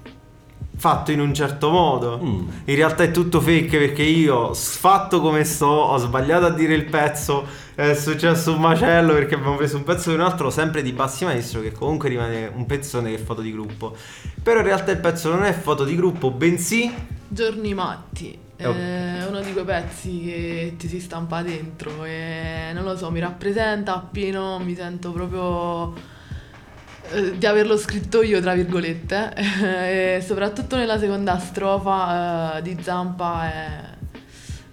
[0.83, 2.19] fatto in un certo modo.
[2.21, 2.49] Mm.
[2.65, 6.87] In realtà è tutto fake perché io, sfatto come sto, ho sbagliato a dire il
[6.87, 10.93] pezzo, è successo un macello perché abbiamo preso un pezzo di un altro sempre di
[10.93, 13.95] Bassi Maestro che comunque rimane un pezzone che è foto di gruppo.
[14.43, 16.93] Però in realtà il pezzo non è foto di gruppo, bensì
[17.29, 18.42] Giorni matti.
[18.71, 23.21] È uno di quei pezzi che ti si stampa dentro e non lo so, mi
[23.21, 25.93] rappresenta appieno, mi sento proprio
[27.11, 29.35] eh, di averlo scritto io, tra virgolette,
[30.17, 33.81] e soprattutto nella seconda strofa eh, di Zampa è,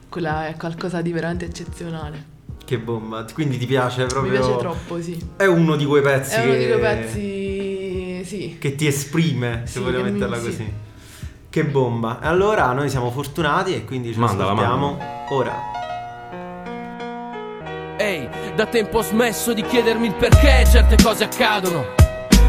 [0.07, 2.37] quella è qualcosa di veramente eccezionale.
[2.65, 4.31] Che bomba, quindi ti piace proprio?
[4.31, 5.19] Mi piace troppo, sì.
[5.35, 6.59] È uno di quei pezzi, È uno che...
[6.59, 8.57] di quei pezzi, sì.
[8.59, 10.71] che ti esprime, se Sì, vogliamo che mi- metterla sì.
[11.51, 12.19] Che bomba.
[12.21, 14.97] Allora noi siamo fortunati e quindi ci Mandala, ascoltiamo
[15.29, 15.55] ora.
[17.97, 21.95] Ehi, da tempo ho smesso di chiedermi il perché certe cose accadono.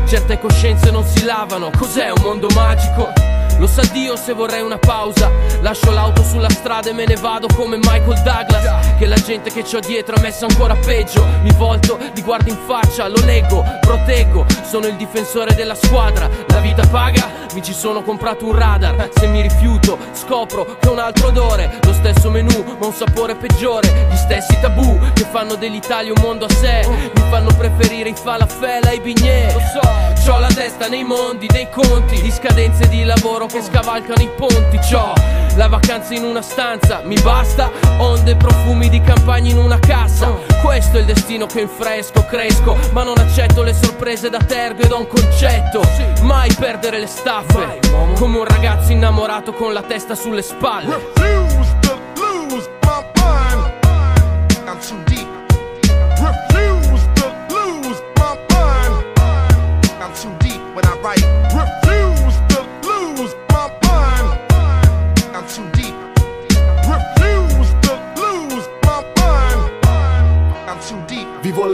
[0.06, 3.29] Certe coscienze non si lavano, cos'è un mondo magico?
[3.60, 5.30] Lo sa Dio se vorrei una pausa.
[5.60, 8.96] Lascio l'auto sulla strada e me ne vado come Michael Douglas.
[8.96, 11.26] Che la gente che c'ho dietro ha messo ancora peggio.
[11.42, 14.46] Mi volto, li guardo in faccia, lo leggo, proteggo.
[14.62, 16.26] Sono il difensore della squadra.
[16.48, 19.10] La vita paga, mi ci sono comprato un radar.
[19.14, 21.80] Se mi rifiuto, scopro che ho un altro odore.
[22.20, 23.88] Stesso menù, ma un sapore peggiore.
[24.10, 26.86] Gli stessi tabù che fanno dell'Italia un mondo a sé.
[26.86, 29.54] Mi fanno preferire i falafel ai bignè.
[29.54, 29.60] Lo
[30.20, 32.20] so, ho la testa nei mondi dei conti.
[32.20, 34.76] Di scadenze di lavoro che scavalcano i ponti.
[34.76, 35.14] C'ho
[35.56, 37.70] la vacanza in una stanza, mi basta.
[37.96, 40.30] Onde e profumi di campagna in una cassa.
[40.62, 42.76] Questo è il destino che infresco, cresco.
[42.92, 45.80] Ma non accetto le sorprese da tergo ed ho un concetto.
[46.20, 47.78] Mai perdere le staffe.
[48.16, 51.39] Come un ragazzo innamorato con la testa sulle spalle.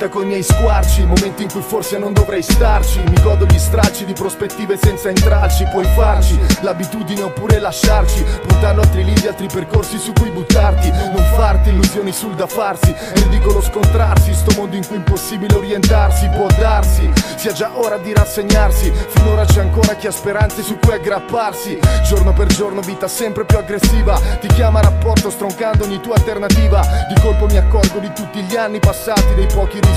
[0.00, 3.00] vita coi miei squarci, momenti in cui forse non dovrei starci.
[3.00, 5.66] Mi godo gli stracci di prospettive senza intralci.
[5.70, 10.90] Puoi farci l'abitudine oppure lasciarci, puntando altri lidi, altri percorsi su cui buttarti.
[10.90, 14.32] Non farti illusioni sul da farsi, è ridicolo scontrarsi.
[14.32, 17.10] Sto mondo in cui è impossibile orientarsi, può darsi.
[17.36, 18.90] Sia già ora di rassegnarsi.
[19.08, 21.78] Finora c'è ancora chi ha speranze su cui aggrapparsi.
[22.06, 24.18] Giorno per giorno, vita sempre più aggressiva.
[24.40, 26.80] Ti chiama rapporto stroncando ogni tua alternativa.
[27.12, 29.89] Di colpo mi accorgo di tutti gli anni passati, dei pochi risultati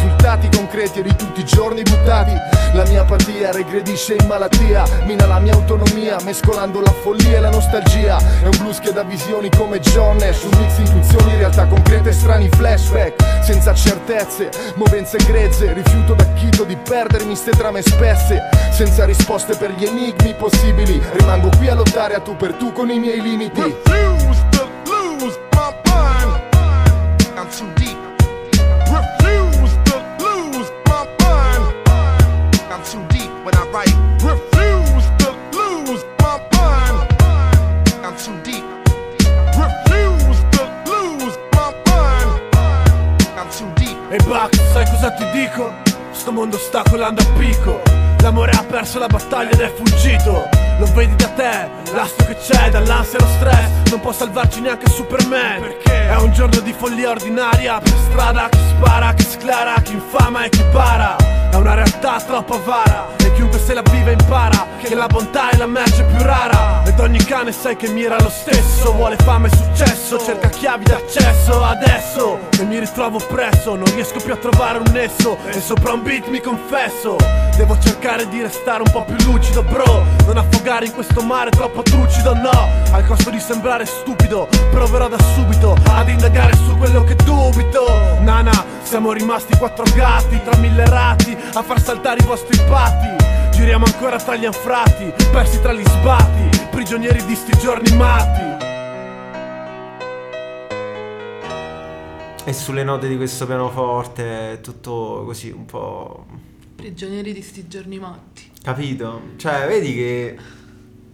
[0.74, 2.32] concreti e di tutti i giorni buttati.
[2.74, 7.52] La mia apatia regredisce in malattia, mina la mia autonomia, mescolando la follia e la
[7.52, 8.18] nostalgia.
[8.18, 12.10] È un blues che dà visioni come John Nash, un mix di intuizioni, realtà concrete
[12.10, 13.44] e strani flashback.
[13.44, 18.42] Senza certezze, movenze grezze, rifiuto da chito di perdermi ste trame spesse.
[18.72, 22.90] Senza risposte per gli enigmi possibili, rimango qui a lottare a tu per tu con
[22.90, 23.62] i miei limiti.
[44.84, 45.74] Sai cosa ti dico?
[46.12, 47.82] Sto mondo sta colando a picco.
[48.20, 50.50] L'amore ha perso la battaglia ed è fuggito.
[50.78, 53.70] Lo vedi da te, l'asto che c'è Dall'ansia e lo stress.
[53.92, 56.10] Non può salvarci neanche Superman Perché?
[56.10, 60.50] È un giorno di follia ordinaria Per strada chi spara, chi sclara Chi infama e
[60.50, 63.10] chi bara È una realtà troppo avara.
[63.18, 66.82] E chiunque se la vive impara Che la bontà è la merce più rara.
[66.84, 68.92] Ed ogni cane sai che mira lo stesso.
[68.94, 71.64] Vuole fame e successo Cerca chiavi d'accesso.
[71.64, 75.38] Adesso che mi ritrovo presso Non riesco più a trovare un nesso.
[75.46, 77.18] E sopra un beat mi confesso
[77.56, 80.04] Devo cercare di restare un po' più lucido bro.
[80.26, 82.68] Non affogare in questo mare troppo trucido no.
[82.92, 88.18] Al costo di sembrare stupido Proverò da subito ad indagare su quello che dubito.
[88.22, 93.86] Nana, siamo rimasti quattro gatti Tra mille rati a far saltare i vostri patti Giriamo
[93.86, 98.54] ancora tra gli anfrati Persi tra gli sbatti Prigionieri di sti giorni matti
[102.46, 106.26] E sulle note di questo pianoforte, tutto così un po'.
[106.76, 108.52] Prigionieri di sti giorni matti.
[108.62, 109.22] Capito?
[109.38, 110.38] Cioè, vedi che.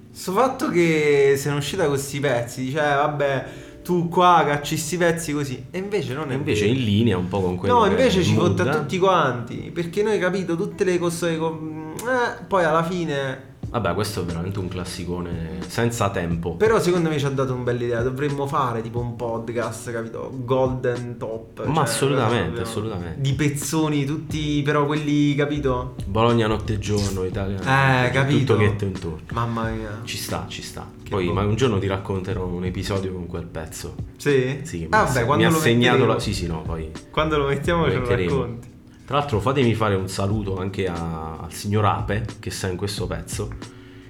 [0.10, 3.46] Sto fatto che se ne è uscita con questi pezzi, dice, eh, vabbè,
[3.89, 5.65] tu qua cacci sti pezzi così.
[5.71, 6.78] E invece non è invece vero.
[6.78, 8.78] in linea un po' con quello No, invece ci fotta eh.
[8.78, 9.71] tutti quanti.
[9.73, 11.34] Perché noi, capito, tutte le cose.
[11.34, 13.49] Eh, poi alla fine.
[13.69, 16.56] Vabbè, questo è veramente un classicone senza tempo.
[16.56, 18.02] Però secondo me ci ha dato un bell'idea.
[18.02, 20.32] Dovremmo fare tipo un podcast, capito?
[20.34, 21.65] Golden top.
[21.65, 23.22] Ma cioè, assolutamente, assolutamente.
[23.22, 25.93] Di pezzoni, tutti, però quelli, capito?
[26.08, 27.60] Bologna notte e giorno, Italia.
[28.06, 28.54] Eh, capito?
[28.56, 29.19] Tutto ghetto intorno.
[29.34, 30.02] Mamma mia.
[30.04, 30.88] Ci sta, ci sta.
[31.04, 31.34] Che Poi boh.
[31.34, 33.93] ma un giorno ti racconterò un episodio con quel pezzo.
[34.17, 34.62] Sì?
[34.63, 36.13] Sì, mi Ah, ha- vabbè, mi quando ha lo segnato metteremo.
[36.13, 36.19] la...
[36.19, 38.69] Sì, sì, no, poi Quando lo mettiamo ce lo racconti.
[39.10, 43.08] Tra l'altro fatemi fare un saluto anche a- al signor Ape che sta in questo
[43.08, 43.50] pezzo.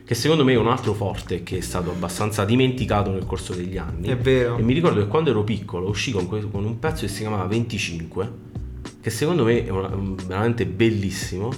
[0.03, 3.77] Che secondo me è un altro forte che è stato abbastanza dimenticato nel corso degli
[3.77, 4.09] anni.
[4.09, 4.57] È vero.
[4.57, 7.19] E mi ricordo che quando ero piccolo uscì con, que- con un pezzo che si
[7.21, 8.31] chiamava 25,
[8.99, 11.49] che secondo me è una- un- veramente bellissimo.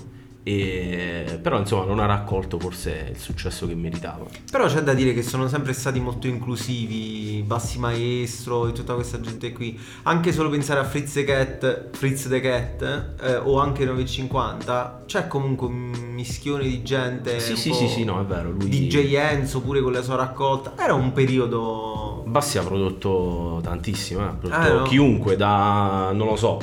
[0.44, 4.26] E, però insomma non ha raccolto forse il successo che meritava.
[4.50, 9.20] Però c'è da dire che sono sempre stati molto inclusivi, Bassi Maestro e tutta questa
[9.22, 9.80] gente qui.
[10.04, 15.28] Anche solo pensare a Fritz the Cat, Fritz the Cat eh, o anche 950, c'è
[15.28, 17.40] comunque un mischione di gente.
[17.40, 18.50] Sì, sì, sì, sì, no, è vero.
[18.52, 18.68] Lui...
[18.68, 20.74] DJ Enzo pure con la sua raccolta.
[20.78, 22.24] Era un periodo.
[22.26, 24.84] Bassi ha prodotto tantissimo, eh, ha prodotto Eh, no?
[24.84, 26.60] chiunque da, non lo so,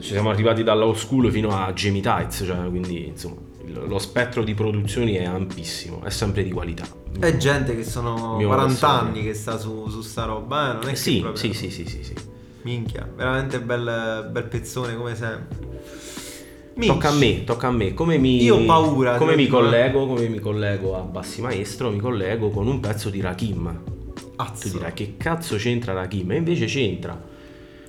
[0.00, 3.36] ci siamo arrivati dalla old school fino a Jamie Tights, cioè, quindi insomma,
[3.86, 6.84] lo spettro di produzioni è ampissimo, è sempre di qualità.
[7.18, 8.92] È gente che sono Mio 40 professore.
[9.08, 10.74] anni che sta su, su sta roba, eh?
[10.74, 12.14] Non è che Sì, proprio- sì, sì, sì, sì, sì.
[12.62, 15.72] Minchia, veramente bel, bel pezzone come sempre.
[16.86, 17.94] Tocca a me, tocca a me.
[17.94, 19.50] Come mi, Io ho paura, Come mi dire.
[19.50, 23.80] collego, come mi collego a Bassi Maestro, mi collego con un pezzo di Rakim.
[24.60, 26.32] Tu dirai che cazzo c'entra Rakim?
[26.32, 27.32] E invece c'entra.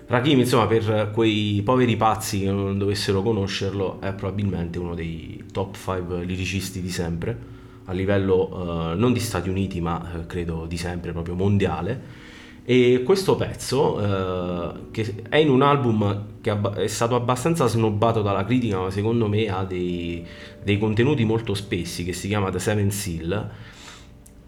[0.08, 5.76] Rakim, insomma, per quei poveri pazzi che non dovessero conoscerlo, è probabilmente uno dei top
[5.76, 7.38] 5 liricisti di sempre,
[7.86, 12.24] a livello eh, non di Stati Uniti, ma eh, credo di sempre, proprio mondiale.
[12.64, 18.45] E questo pezzo, eh, che è in un album che è stato abbastanza snobbato dalla
[18.45, 20.24] critica, ma secondo me ha dei,
[20.64, 23.49] dei contenuti molto spessi, che si chiama The Seven Seal.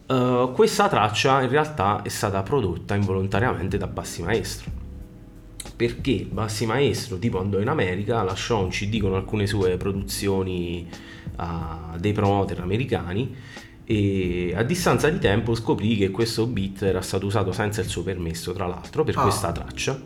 [0.05, 4.85] Eh, questa traccia in realtà è stata prodotta involontariamente da Bassi Maestro.
[5.75, 10.87] Perché Bassi Maestro, tipo andò in America, lasciò un CD con alcune sue produzioni
[11.37, 13.35] a dei promoter americani
[13.85, 18.03] e a distanza di tempo scoprì che questo beat era stato usato senza il suo
[18.03, 19.21] permesso, tra l'altro, per Ah.
[19.21, 20.01] questa traccia.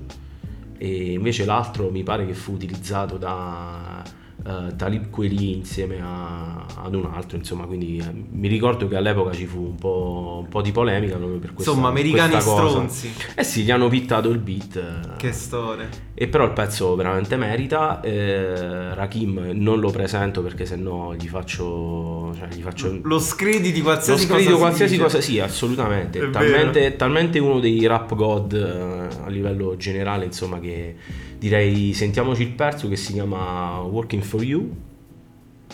[0.77, 4.03] E invece l'altro mi pare che fu utilizzato da
[4.45, 9.31] eh, Talib Kweli insieme a- ad un altro, insomma, quindi eh, mi ricordo che all'epoca
[9.33, 12.67] ci fu un po', un po' di polemica proprio per questa Insomma, americani cosa.
[12.67, 13.09] stronzi.
[13.35, 14.75] Eh sì, gli hanno pittato il beat.
[14.75, 15.87] eh, Che storia.
[16.13, 17.99] e però il pezzo veramente merita.
[18.01, 22.33] eh, Rakim non lo presento perché sennò gli faccio.
[22.37, 24.55] Cioè, gli faccio Lo scredi di qualsiasi lo scredito cosa.
[24.55, 25.03] si qualsiasi dice.
[25.03, 26.19] cosa, sì, assolutamente.
[26.19, 30.95] È Talmente, talmente uno dei rap god eh, a livello generale, insomma, che
[31.41, 34.69] direi sentiamoci il pezzo che si chiama Working for You.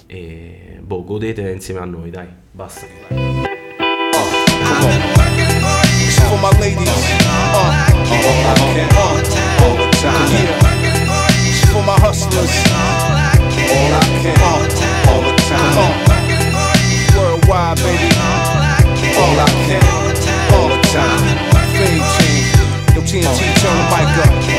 [0.05, 2.85] E boh, godete insieme a noi, dai, basta.
[23.07, 24.56] TNT, turn the mic up.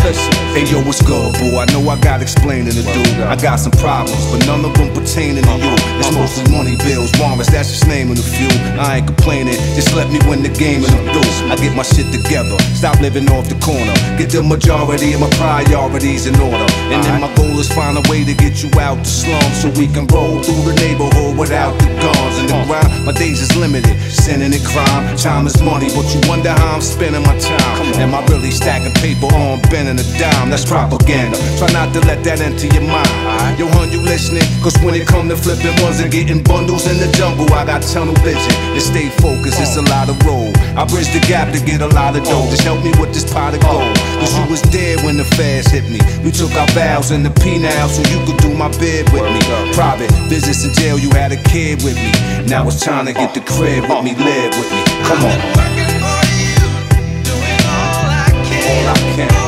[0.00, 0.10] All I can.
[0.10, 0.40] Listen.
[0.50, 1.58] Hey yo, what's good, boo?
[1.62, 3.02] I know I got explaining to do.
[3.22, 5.74] I got some problems, but none of them pertaining to you.
[6.02, 8.50] It's mostly money bills, warrants, that's just naming a few.
[8.74, 11.52] I ain't complaining, just let me win the game and I'm through.
[11.52, 13.94] I get my shit together, stop living off the corner.
[14.18, 16.66] Get the majority of my priorities in order.
[16.90, 19.70] And then my goal is find a way to get you out the slum so
[19.78, 23.06] we can roll through the neighborhood without the guns and the grind.
[23.06, 25.14] My days is limited, sinning and crime.
[25.16, 28.02] Time is money, but you wonder how I'm spending my time.
[28.02, 30.50] Am I really stacking paper on bending a dime?
[30.50, 31.36] That's propaganda.
[31.58, 33.58] Try not to let that enter your mind.
[33.58, 34.44] Yo, hun, you listening?
[34.62, 37.82] Cause when it come to flipping ones and getting bundles in the jungle, I got
[37.82, 39.60] tunnel vision and stay focused.
[39.60, 40.54] It's a lot of road.
[40.76, 42.46] I bridge the gap to get a lot of dough.
[42.50, 43.94] Just help me with this pot of gold.
[44.20, 46.00] Cause you was dead when the fast hit me.
[46.22, 49.26] We took our vows in the P now so you could do my bid with
[49.26, 49.40] me.
[49.74, 52.12] Private business in jail, you had a kid with me.
[52.46, 54.82] Now it's time to get the crib with me, live with me.
[55.04, 55.38] Come on.
[58.70, 59.39] All I can.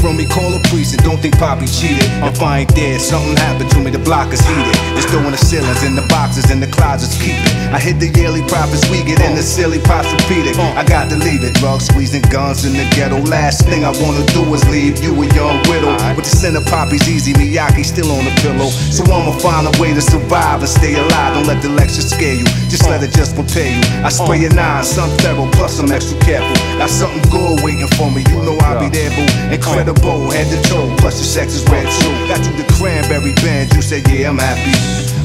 [0.00, 2.08] From me, call the priest and don't think Poppy cheated.
[2.24, 4.76] If I ain't dead, something happened to me, the block is heated.
[4.96, 7.52] It's throwing the ceilings in the boxes and the closets keep it.
[7.70, 10.56] I hit the yearly profits we get in the silly repeated.
[10.58, 11.54] I got to leave it.
[11.60, 13.20] Drugs, squeezing guns in the ghetto.
[13.28, 15.92] Last thing I wanna do is leave you a young widow.
[16.16, 18.70] With the scent of Poppy's easy, Miyake still on the pillow.
[18.70, 21.34] So I'ma find a way to survive and stay alive.
[21.34, 23.82] Don't let the lecture scare you, just let it just prepare you.
[24.04, 26.54] I spray a nine, sun thorough, plus I'm extra careful.
[26.78, 29.26] Got something good waiting for me, you know I'll be there, boo.
[29.50, 32.10] Incredible, head to toe, plus the sex is red too.
[32.28, 34.74] Got you the cranberry band, you said, yeah, I'm happy.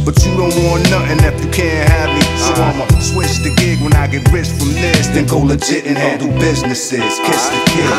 [0.06, 2.22] But you don't want nothing if you can't have me.
[2.38, 5.08] So I'ma switch the gig when I get rich from this.
[5.08, 7.20] Then go legit and handle businesses.
[7.26, 7.90] Kiss the kid.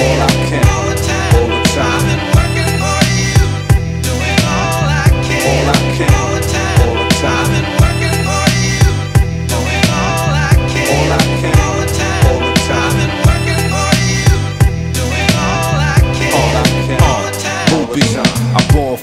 [0.00, 0.57] All I can.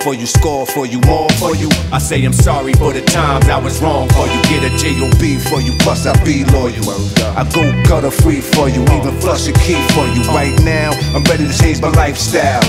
[0.06, 1.68] For you, score for you, more for you.
[1.92, 4.40] I say I'm sorry for the times I was wrong for you.
[4.54, 5.40] Get a J.O.B.
[5.50, 6.94] for you, plus I be loyal.
[7.34, 10.22] I go gutter free for you, even flush a key for you.
[10.30, 12.62] Right now, I'm ready to change my lifestyle.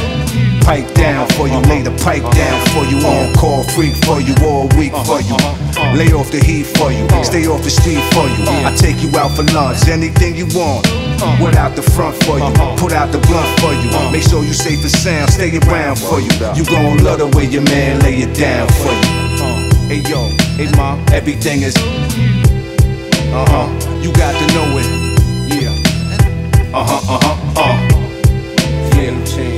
[0.64, 3.04] Pipe down for you, lay the pipe down for you.
[3.04, 5.36] On call freak for you, all week for you.
[5.92, 8.48] Lay off the heat for you, stay off the street for you.
[8.64, 11.05] I take you out for lunch, anything you want.
[11.40, 13.88] Without the front for you, put out the blunt for you.
[14.12, 16.30] Make sure you safe and sound, stay around for you.
[16.54, 19.26] You gon' love the way your man lay it down for you.
[19.88, 21.76] Hey yo, hey mom, everything is.
[21.76, 23.68] Uh huh,
[24.02, 24.88] you got to know it.
[25.48, 25.72] Yeah.
[26.74, 27.76] Uh huh, uh huh, uh.
[28.96, 29.12] Yeah,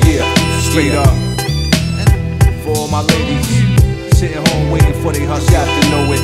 [0.07, 1.15] yeah, straight up.
[2.63, 3.47] For all my ladies
[4.19, 6.23] sitting home waiting for they hustle, got to know it.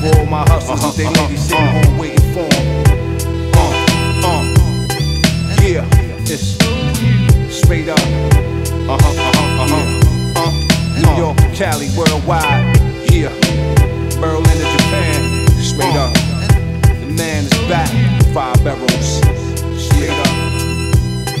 [0.00, 3.07] For all my hustlers, they ladies sitting home waiting for 'em.
[6.30, 6.54] It's
[7.54, 7.98] straight up.
[7.98, 9.84] Uh huh, uh huh, uh huh.
[10.36, 12.76] Uh, New York, Cali, worldwide.
[13.10, 13.32] Yeah,
[14.20, 15.46] Berlin to Japan.
[15.60, 16.12] Straight up.
[16.82, 17.88] The man is back.
[18.34, 19.20] Five barrels.
[19.80, 21.38] Straight up.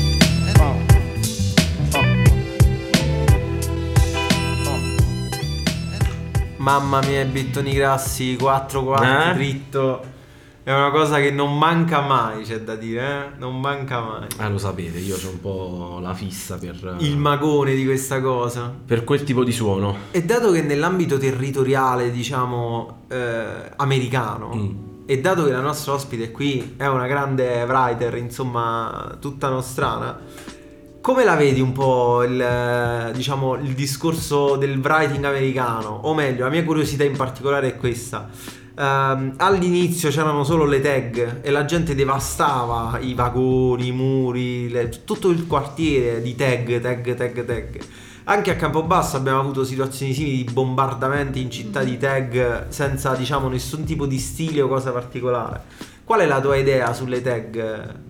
[6.58, 9.34] Mamma mia, i bittoni grassi, 4 quarti Eh?
[9.34, 10.07] dritto.
[10.68, 13.38] È una cosa che non manca mai, c'è da dire, eh?
[13.38, 14.26] Non manca mai.
[14.36, 18.70] Ah, lo sapete, io ho un po' la fissa per, Il magone di questa cosa.
[18.84, 19.96] per quel tipo di suono.
[20.10, 24.70] E dato che nell'ambito territoriale, diciamo, eh, americano, Mm.
[25.06, 30.20] e dato che la nostra ospite qui è una grande writer, insomma, tutta nostrana,
[31.00, 36.00] come la vedi un po' il, eh, diciamo, il discorso del writing americano?
[36.02, 38.28] O meglio, la mia curiosità in particolare è questa.
[38.78, 45.02] Ehm, all'inizio c'erano solo le tag e la gente devastava i vagoni, i muri, le-
[45.04, 47.78] tutto il quartiere di tag, tag, tag, tag.
[48.24, 53.48] Anche a Campobasso abbiamo avuto situazioni simili di bombardamenti in città di tag senza diciamo
[53.48, 55.62] nessun tipo di stile o cosa particolare.
[56.04, 58.07] Qual è la tua idea sulle tag?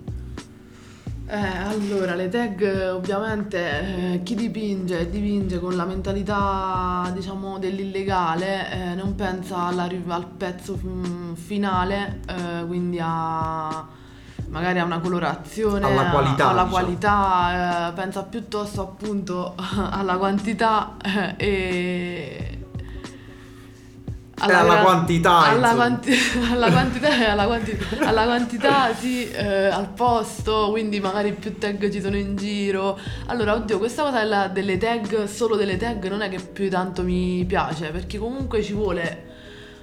[1.30, 8.94] Eh, allora, le tag ovviamente eh, chi dipinge dipinge con la mentalità diciamo dell'illegale, eh,
[8.94, 13.86] non pensa alla al pezzo mm, finale, eh, quindi a
[14.48, 16.70] magari a una colorazione, Alla qualità, alla diciamo.
[16.70, 19.54] qualità, eh, pensa piuttosto appunto
[19.90, 20.96] alla quantità
[21.36, 22.57] e
[24.40, 26.12] Alla gra- quantità, alla, quanti-
[26.52, 32.00] alla quantità alla, quanti- alla quantità sì eh, al posto quindi magari più tag ci
[32.00, 32.98] sono in giro.
[33.26, 37.02] Allora oddio questa cosa della- delle tag solo delle tag non è che più tanto
[37.02, 39.26] mi piace perché comunque ci vuole.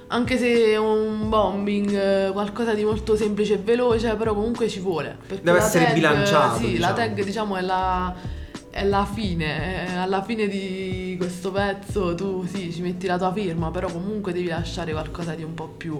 [0.08, 4.80] Anche se è un bombing eh, qualcosa di molto semplice e veloce però comunque ci
[4.80, 5.18] vuole.
[5.42, 6.88] Deve essere tag, bilanciato, sì diciamo.
[6.88, 8.14] la tag diciamo è la
[8.78, 13.32] è la fine, eh, alla fine di questo pezzo tu sì ci metti la tua
[13.32, 15.98] firma, però comunque devi lasciare qualcosa di un po' più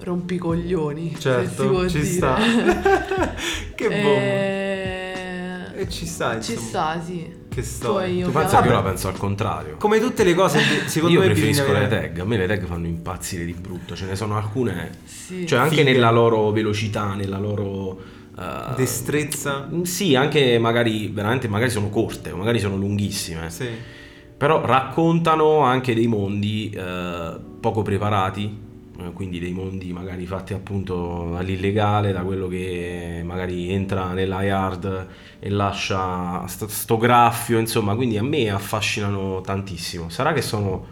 [0.00, 1.14] rompicoglioni.
[1.16, 2.04] se si può Certo, ci dire.
[2.12, 2.36] sta.
[3.76, 4.08] che bomba.
[4.08, 4.80] Eh,
[5.74, 6.68] E ci sta, Ci insomma.
[6.68, 7.40] sta, sì.
[7.48, 8.24] Che storia.
[8.26, 9.76] Tu pensa che io la penso al contrario.
[9.78, 12.46] Come tutte le cose, secondo io me preferisco bisogna le avere- tag, a me le
[12.46, 15.46] tag fanno impazzire di brutto, ce ne sono alcune, Sì.
[15.46, 15.92] cioè anche Fighe.
[15.92, 18.20] nella loro velocità, nella loro...
[18.38, 19.68] eh, Destrezza.
[19.82, 23.50] Sì, anche magari veramente magari sono corte, magari sono lunghissime.
[23.50, 23.68] Sì.
[24.36, 28.58] Però raccontano anche dei mondi eh, poco preparati,
[28.98, 35.06] eh, quindi dei mondi magari fatti appunto all'illegale, da quello che magari entra nella yard
[35.38, 40.08] e lascia sto, sto graffio, insomma, quindi a me affascinano tantissimo.
[40.08, 40.86] Sarà che sono,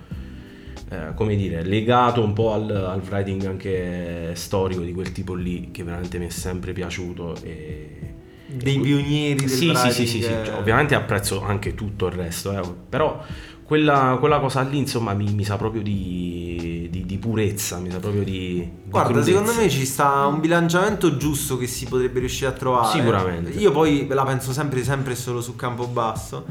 [0.91, 5.71] eh, come dire, legato un po' al, al writing anche storico di quel tipo lì,
[5.71, 7.37] che veramente mi è sempre piaciuto.
[7.43, 8.15] E,
[8.47, 10.59] Dei pionieri del sì, sì, sì, sì, sì, writing, cioè, eh.
[10.59, 13.23] ovviamente apprezzo anche tutto il resto, eh, però
[13.63, 18.01] quella, quella cosa lì insomma mi, mi sa proprio di, di- di purezza, mi sa
[18.01, 18.33] proprio di...
[18.33, 19.31] di Guarda, crudezza.
[19.31, 22.99] secondo me ci sta un bilanciamento giusto che si potrebbe riuscire a trovare.
[22.99, 23.51] Sicuramente.
[23.51, 26.45] Io poi la penso sempre, sempre solo su Campobasso.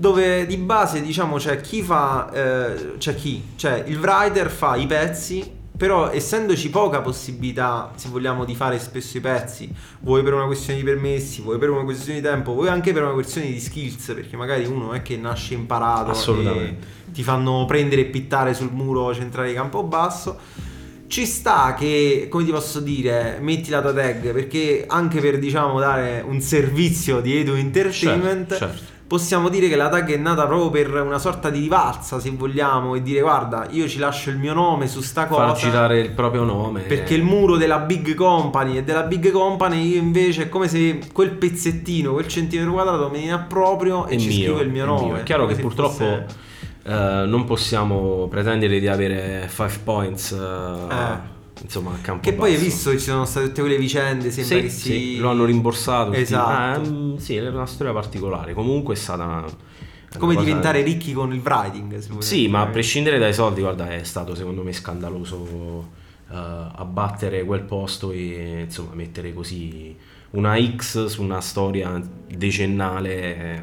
[0.00, 2.30] Dove di base, diciamo, c'è chi fa.
[2.32, 3.42] eh, c'è chi?
[3.54, 5.58] Cioè, il writer fa i pezzi.
[5.76, 9.70] Però, essendoci poca possibilità, se vogliamo, di fare spesso i pezzi,
[10.00, 13.02] vuoi per una questione di permessi, vuoi per una questione di tempo, vuoi anche per
[13.02, 16.86] una questione di skills, perché magari uno è che nasce imparato Assolutamente.
[17.12, 20.38] ti fanno prendere e pittare sul muro centrale di Campobasso.
[21.06, 25.80] Ci sta che, come ti posso dire, metti la tua tag perché anche per diciamo
[25.80, 28.99] dare un servizio di Edu Entertainment Certo, certo.
[29.10, 32.94] Possiamo dire che la tag è nata proprio per una sorta di rivalsa se vogliamo
[32.94, 36.10] e dire guarda io ci lascio il mio nome su sta Far cosa citare il
[36.12, 36.82] proprio nome.
[36.82, 41.00] perché il muro della big company e della big company io invece è come se
[41.12, 44.84] quel pezzettino, quel centimetro quadrato me ne approprio e è ci mio, scrivo il mio
[44.84, 45.04] nome.
[45.06, 45.16] mio.
[45.16, 46.26] È chiaro che purtroppo fosse-
[46.84, 50.36] eh, non possiamo pretendere di avere 5 points eh,
[50.94, 51.29] Eh.
[51.62, 52.64] Insomma a campo Che poi hai basso.
[52.66, 55.16] visto che ci sono state tutte quelle vicende, sembra Sì, che sì, si...
[55.18, 56.12] lo hanno rimborsato.
[56.12, 56.80] Esatto.
[56.80, 58.52] Ah, mm, sì, è una storia particolare.
[58.54, 59.48] Comunque è stata una, una
[60.18, 62.18] Come cosa- diventare ricchi con il writing.
[62.18, 65.98] Sì, ma a prescindere dai soldi, guarda, è stato secondo me scandaloso
[66.32, 69.96] abbattere quel posto e insomma mettere così
[70.30, 73.60] una X su una storia decennale eh,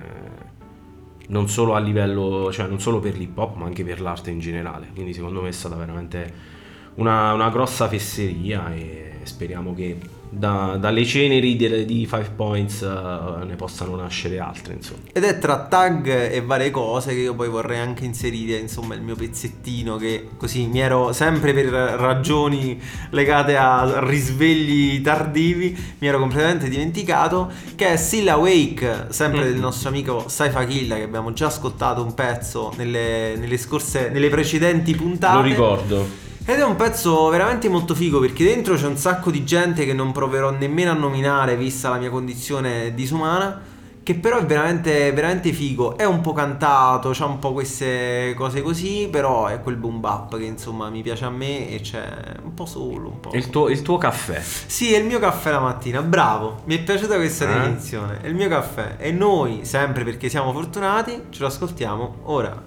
[1.30, 4.40] non solo a livello, cioè non solo per l'hip hop ma anche per l'arte in
[4.40, 4.88] generale.
[4.94, 6.56] Quindi secondo me è stata veramente
[6.98, 9.98] una, una grossa fesseria e speriamo che
[10.30, 15.02] da- dalle ceneri di, di Five Points eh, ne possano nascere altre insomma.
[15.12, 19.02] Ed è tra tag e varie cose che io poi vorrei anche inserire, insomma, il
[19.02, 22.80] mio pezzettino che così mi ero sempre per ragioni
[23.12, 29.90] legate a risvegli tardivi, mi ero completamente dimenticato, che è Still Awake, sempre del nostro
[29.90, 35.36] amico Saifa Killa che abbiamo già ascoltato un pezzo nelle, nelle scorse, nelle precedenti puntate.
[35.36, 36.26] Lo ricordo.
[36.50, 39.92] Ed è un pezzo veramente molto figo perché dentro c'è un sacco di gente che
[39.92, 43.62] non proverò nemmeno a nominare vista la mia condizione disumana.
[44.02, 45.98] Che però è veramente, veramente figo.
[45.98, 49.10] È un po' cantato, c'ha un po' queste cose così.
[49.12, 52.08] Però è quel boom bap che insomma mi piace a me e c'è
[52.42, 53.10] un po' solo.
[53.10, 53.32] Un po'.
[53.34, 54.42] Il tuo, il tuo caffè.
[54.42, 56.02] Sì, è il mio caffè la mattina.
[56.02, 57.54] Bravo, mi è piaciuta questa Eh?
[57.54, 58.22] definizione.
[58.22, 58.96] È il mio caffè.
[58.98, 62.64] E noi, sempre perché siamo fortunati, ce lo ascoltiamo ora.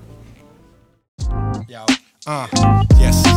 [2.26, 2.44] Uh,
[2.98, 3.29] yes.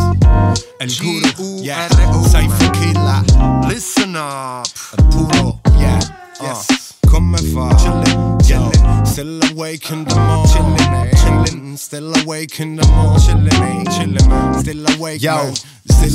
[1.00, 1.88] Guru, yeah.
[2.28, 3.22] Cypher Killer.
[3.68, 4.68] Listen up.
[5.12, 6.00] Puro, yeah.
[6.40, 6.44] Uh.
[6.44, 6.94] Yes.
[7.10, 7.70] Come fa?
[7.78, 8.84] Chillin', chillin'.
[8.84, 9.06] Uh.
[9.06, 10.48] Still awake in the morning.
[10.52, 11.74] Chillin', chillin'.
[11.74, 11.76] Eh?
[11.76, 13.20] Still awake in the morning.
[13.20, 14.54] Chillin', chillin', man.
[14.54, 14.58] Eh?
[14.58, 14.62] Eh?
[14.62, 15.36] Still awake, Yo.
[15.36, 15.54] man.
[15.86, 16.10] Sì,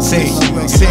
[0.00, 0.32] sì,
[0.66, 0.86] sì,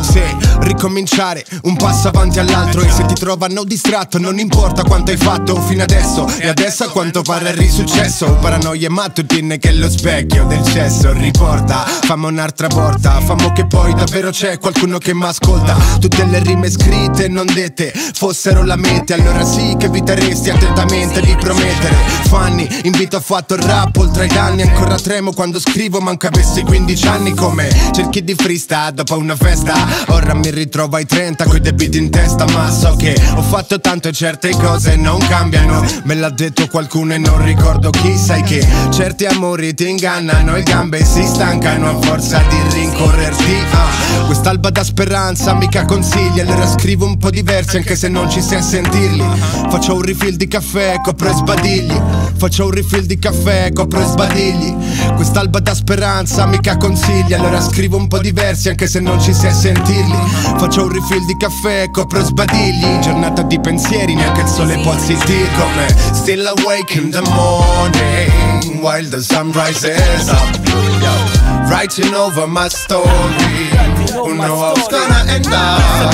[0.00, 0.20] sì,
[0.60, 5.60] ricominciare un passo avanti all'altro e se ti trovano distratto non importa quanto hai fatto
[5.60, 6.28] fino adesso.
[6.38, 8.36] E adesso a quanto pare è risuccesso.
[8.40, 11.84] Paranoie mattutine che lo specchio del cesso riporta.
[12.02, 16.70] Fammi un'altra volta fammo che poi davvero c'è qualcuno che mi ascolta tutte le rime
[16.70, 19.14] scritte non dette fossero la mente.
[19.14, 21.96] Allora sì che eviteresti attentamente di promettere.
[22.28, 24.62] Fanny invito a fatto il rap oltre ai danni.
[24.62, 29.74] Ancora tremo quando scrivo manco avessi 15 anni come cerchi di freestyle dopo una festa.
[30.08, 34.08] Ora mi ritrovo ai 30 coi debiti in testa ma so che ho fatto tanto
[34.08, 35.82] e certe cose non cambiano.
[36.04, 40.62] Me l'ha detto qualcuno e non ricordo chi sai che certi amori ti ingannano e
[40.62, 43.54] gambe si stancano a forza di rincorrerti.
[43.72, 48.42] Ah, quest'alba da speranza mica consigli allora scrivo un po' diversi anche se non ci
[48.42, 49.24] sei a sentirli.
[49.70, 54.04] Faccio un refill di caffè copro e sbadigli faccio un refill di caffè copro e
[54.04, 54.74] sbadigli.
[55.14, 57.34] Quest'alba da speranza mica consigli.
[57.34, 60.16] Allora scrivo un po' diversi anche se non ci sei a sentirli.
[60.58, 62.98] Faccio un refill di caffè copro e sbadigli.
[62.98, 69.08] Giornata di pensieri neanche il sole può zittire come still awake in the morning while
[69.08, 71.68] the sun rises up.
[71.68, 73.70] Writing over my story.
[74.14, 76.12] Who know how it's gonna end up?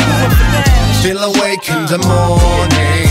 [0.92, 3.07] Still awake in the morning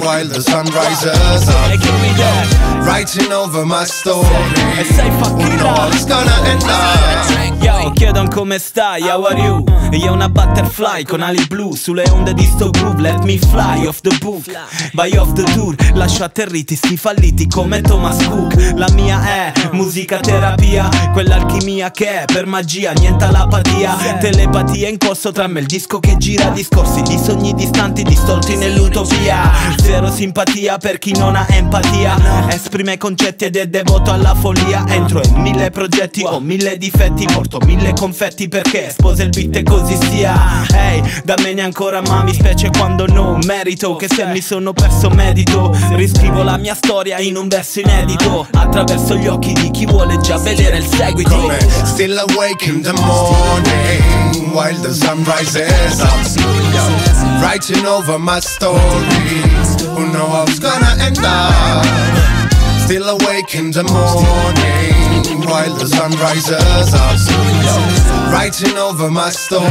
[0.00, 2.86] while the sun rises up.
[2.86, 4.24] Writing over my story.
[4.24, 7.62] Who know how it's gonna end up.
[7.62, 9.64] Yo, chiedono come stai, how are you?
[9.90, 13.84] E io una butterfly con ali blu Sulle onde di sto groove, let me fly
[13.86, 14.44] off the book.
[14.92, 18.74] Vai off the tour, lascio atterriti sti falliti come Thomas Cook.
[18.76, 25.32] La mia è musica terapia Quell'alchimia che è per magia, niente all'apatia Telepatia in corso
[25.32, 30.98] tra me il disco che gira Discorsi di sogni distanti, distolti nell'utopia Zero simpatia per
[30.98, 32.48] chi non ha empatia.
[32.50, 34.84] Esprime concetti ed è devoto alla follia.
[34.88, 39.62] Entro in mille progetti, ho mille difetti Porto mille confetti perché sposa il beat e
[39.62, 40.64] così sia.
[40.72, 43.96] Ehi, da me ne ancora mami Specie quando non merito.
[43.96, 48.46] Che se mi sono perso medito Riscrivo la mia storia in un verso inedito.
[48.52, 51.30] Attraverso gli occhi di chi vuole già vedere il seguito.
[51.30, 58.80] Come still awake in the morning while the sun rises up writing over my story
[59.94, 61.84] who know how it's gonna end up
[62.84, 66.50] still awake in the morning while the sun rises
[66.94, 68.32] up?
[68.32, 69.68] Writing over my story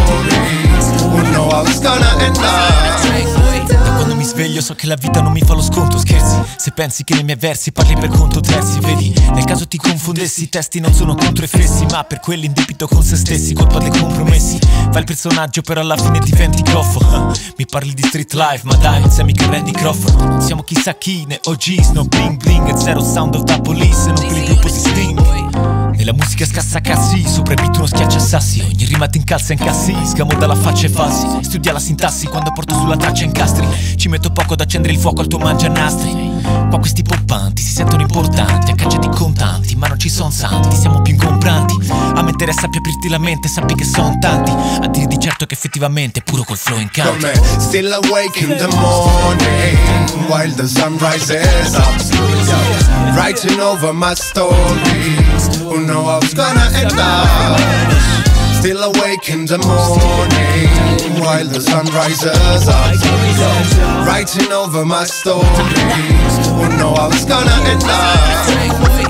[1.12, 3.87] who know how it's gonna end up
[4.18, 7.14] mi sveglio so che la vita non mi fa lo sconto Scherzi, se pensi che
[7.14, 10.94] nei miei versi parli per conto terzi Vedi, nel caso ti confondessi I testi non
[10.94, 14.58] sono contro i fessi Ma per quelli in debito con se stessi Colpa dei compromessi.
[14.60, 17.32] Fai il personaggio però alla fine diventi groffo.
[17.58, 20.96] Mi parli di street life ma dai non sei mica Randy Crawford Non siamo chissà
[20.96, 24.68] chi né OGs No bling bling zero sound of the police non per il gruppo
[24.68, 25.67] si sting
[26.08, 28.62] nella musica scassa cassi, sopra il beat uno schiaccia sassi.
[28.62, 32.54] Ogni rima ti incalza in cassi, scamo dalla faccia e falsi Studia la sintassi quando
[32.54, 33.68] porto sulla traccia incastri.
[33.98, 36.36] Ci metto poco ad accendere il fuoco al tuo mangianastri.
[36.70, 41.14] Qua questi poppanti si sentono importanti Accacciati contanti, ma non ci son santi Siamo più
[41.14, 41.76] ingombranti.
[41.90, 44.52] A me interessa più aprirti la mente, sappi che son tanti.
[44.52, 48.40] A dire di certo che effettivamente è puro col flow in canti come still awake
[48.40, 53.16] in the morning while the sun rises up.
[53.16, 55.27] Writing over my story
[55.64, 58.18] who know how it's gonna end up
[58.60, 65.46] still awake in the morning while the sun rises up, writing over my stories.
[66.58, 69.07] Wouldn't know how it's gonna end up.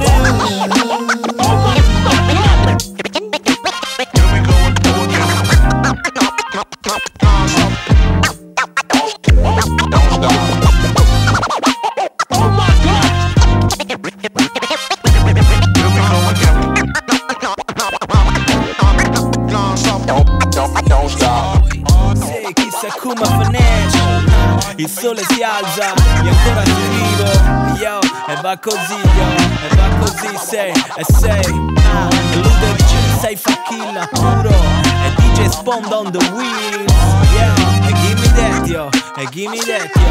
[25.08, 27.76] Sole si alza e ancora sei vivo.
[27.76, 29.28] Yo, e va così, yo,
[29.70, 31.46] e va così sei, e sei.
[31.94, 34.50] Ah, Ludo G, sei fucking puro.
[34.50, 36.92] E DJ Spawn on the wheels.
[37.34, 40.10] Yeah, e give me that, yo, e give me that, yo.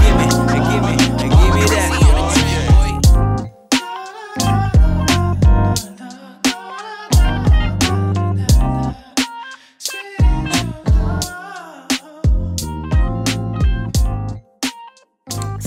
[0.00, 2.09] Give me, e give me, e give me that,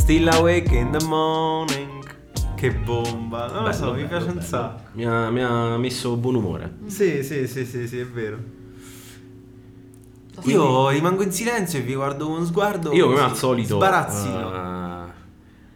[0.04, 2.04] Still awake in the morning.
[2.56, 3.48] Che bomba.
[3.48, 4.46] Non lo Bello, so, mi bello, piace un bello.
[4.46, 4.82] sacco.
[4.92, 6.74] Mi ha, mi ha messo buon umore.
[6.88, 8.38] Sì, sì, sì, sì, sì, è vero.
[10.44, 12.92] Io rimango in silenzio e vi guardo con sguardo.
[12.92, 14.54] Io come al solito Sbarazzino.
[14.54, 15.12] eh,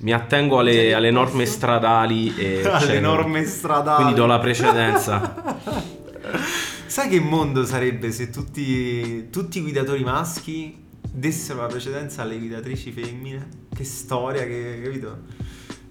[0.02, 4.02] mi attengo alle, alle norme stradali e Alle cioè, norme stradali.
[4.04, 5.54] Quindi do la precedenza.
[6.86, 12.92] Sai che mondo sarebbe se tutti, tutti i guidatori maschi dessero la precedenza alle guidatrici
[12.92, 13.66] femmine?
[13.78, 15.18] Che storia, che capito?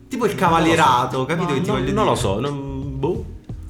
[0.09, 1.55] Tipo il cavalierato, capito?
[1.55, 2.05] che ti non, voglio non dire?
[2.11, 3.25] lo so, non- boh.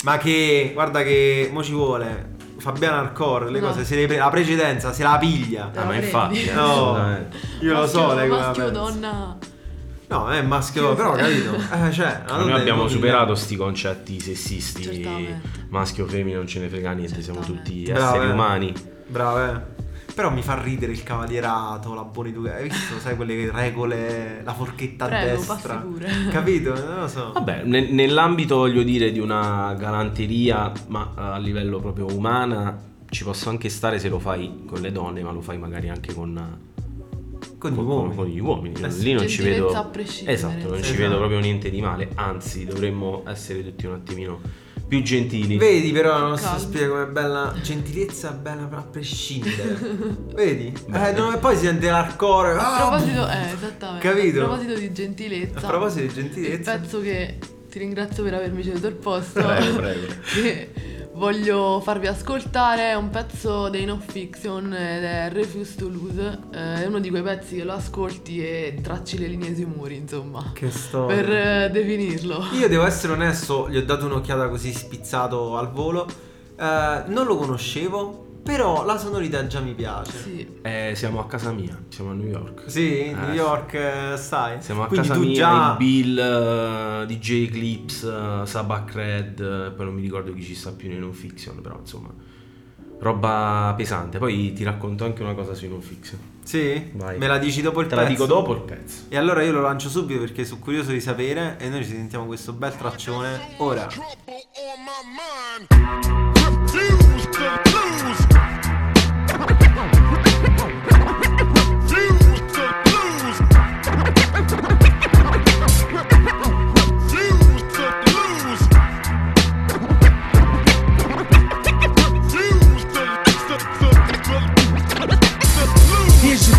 [0.05, 2.35] Ma che guarda che mo ci vuole.
[2.59, 3.69] Fabiana Arcor, le No.
[3.69, 5.71] cose, se le pre- la precedenza se la piglia.
[5.75, 7.37] Ah, ma infatti, eh, no, assolutamente.
[7.61, 8.81] io lo so, lei come la maschio pensa.
[8.81, 9.39] donna.
[10.09, 11.55] No, è maschio, però capito?
[11.87, 15.41] Eh, cioè, Ma allora noi abbiamo superato sti concetti sessisti, Certamente.
[15.69, 18.33] maschio femmina non ce ne frega niente, siamo tutti Bravo, esseri eh.
[18.33, 18.73] umani.
[19.09, 19.61] Bravo, eh.
[20.17, 22.62] Però mi fa ridere il cavalierato, la buona educazione.
[22.62, 25.75] Hai visto, sai, quelle regole, la forchetta Prego, a destra.
[25.75, 26.09] passi pure.
[26.31, 26.73] Capito?
[26.73, 27.33] Non lo so.
[27.35, 33.51] Vabbè, ne- nell'ambito voglio dire di una galanteria, ma a livello proprio umana, ci posso
[33.51, 36.61] anche stare se lo fai con le donne, ma lo fai magari anche con,
[37.59, 38.14] Con gli uomini.
[38.17, 38.75] con gli uomini.
[38.81, 38.89] Eh.
[38.89, 39.69] Lì non ci vedo.
[39.69, 40.35] a prescindere.
[40.35, 40.99] Esatto, non ci Esatto.
[41.03, 42.09] vedo proprio niente di male.
[42.14, 44.41] Anzi, dovremmo essere tutti un attimino
[44.87, 45.57] più gentili.
[45.57, 46.64] Vedi però la nostra Calma.
[46.64, 49.78] spiega come bella gentilezza, bella a prescindere.
[50.32, 50.72] Vedi?
[50.93, 52.53] Eh, no, e poi si sente l'arcore.
[52.53, 54.09] A ah, proposito, eh, esattamente.
[54.09, 54.43] Capito?
[54.43, 55.59] A proposito di gentilezza.
[55.59, 56.78] A proposito di Il gentilezza.
[56.78, 59.43] pezzo che ti ringrazio per avermi ceduto il posto.
[59.43, 60.07] Prego, prego.
[60.32, 60.70] che
[61.17, 66.39] voglio farvi ascoltare un pezzo dei No Fiction ed è Refuse to Lose.
[66.53, 69.97] Eh, È uno di quei pezzi che lo ascolti e tracci le linee sui muri,
[69.97, 70.51] insomma.
[70.53, 71.17] Che storia.
[71.17, 72.45] Per eh, definirlo.
[72.53, 76.07] Io devo essere onesto, gli ho dato un'occhiata così spizzato al volo.
[76.59, 80.12] Eh, non lo conoscevo, però la sonorità già mi piace.
[80.22, 80.49] Sì.
[80.62, 82.62] Eh, siamo a casa mia, siamo a New York.
[82.70, 84.62] Sì, Eh, New York eh, stai.
[84.62, 89.40] Siamo a Quindi casa tu mia, già il Bill, eh, DJ Eclipse, eh, Sabak Red,
[89.40, 92.09] eh, poi non mi ricordo chi ci sta più nei non fiction, però insomma,
[93.01, 94.18] roba pesante.
[94.18, 96.18] Poi ti racconto anche una cosa sui non fiction.
[96.44, 96.90] Sì?
[96.94, 97.18] Vai.
[97.18, 98.05] Me la dici dopo il Te pezzo?
[98.07, 99.03] la dico dopo il pezzo.
[99.09, 102.24] E allora io lo lancio subito perché sono curioso di sapere e noi ci sentiamo
[102.26, 103.88] questo bel traccione ora.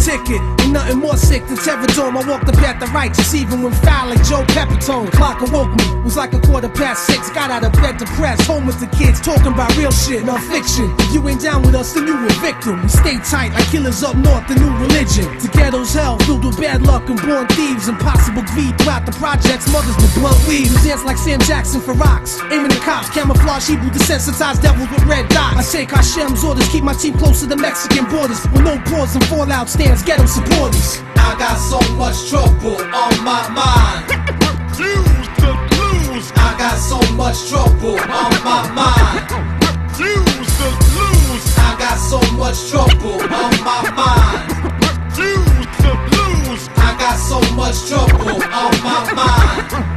[0.08, 0.57] Ticket.
[0.68, 2.20] Ain't nothing more sick than Terradome.
[2.20, 5.09] I walked the path of righteous, even when foul like Joe Pepitone.
[5.13, 7.30] Clock awoke me, was like a quarter past six.
[7.32, 10.91] Got out of bed depressed, home with the kids, talking about real shit, non fiction.
[10.99, 12.84] If you ain't down with us, then you a victim.
[12.84, 15.32] We stay tight like killers up north, the new religion.
[15.39, 17.88] The ghetto's hell, filled with bad luck and born thieves.
[17.88, 20.68] Impossible greed throughout the projects, mothers with blunt weed.
[20.68, 22.43] Who dance like Sam Jackson for rocks.
[22.51, 25.63] Aiming at cops, camouflage Hebrew, desensitized devils with red dots.
[25.63, 28.43] I take Hashem's orders, keep my team close to the Mexican borders.
[28.51, 30.26] With no pause and fallout stands, ghetto
[30.58, 31.01] supporters.
[31.16, 34.05] I got so much trouble on my mind.
[34.41, 36.32] Refuse to lose.
[36.36, 39.32] I got so much trouble on my mind.
[39.62, 41.58] Refuse to lose.
[41.58, 44.47] I got so much trouble on my mind.
[44.82, 46.70] Refuse to lose.
[46.78, 49.88] I got so much trouble on my mind.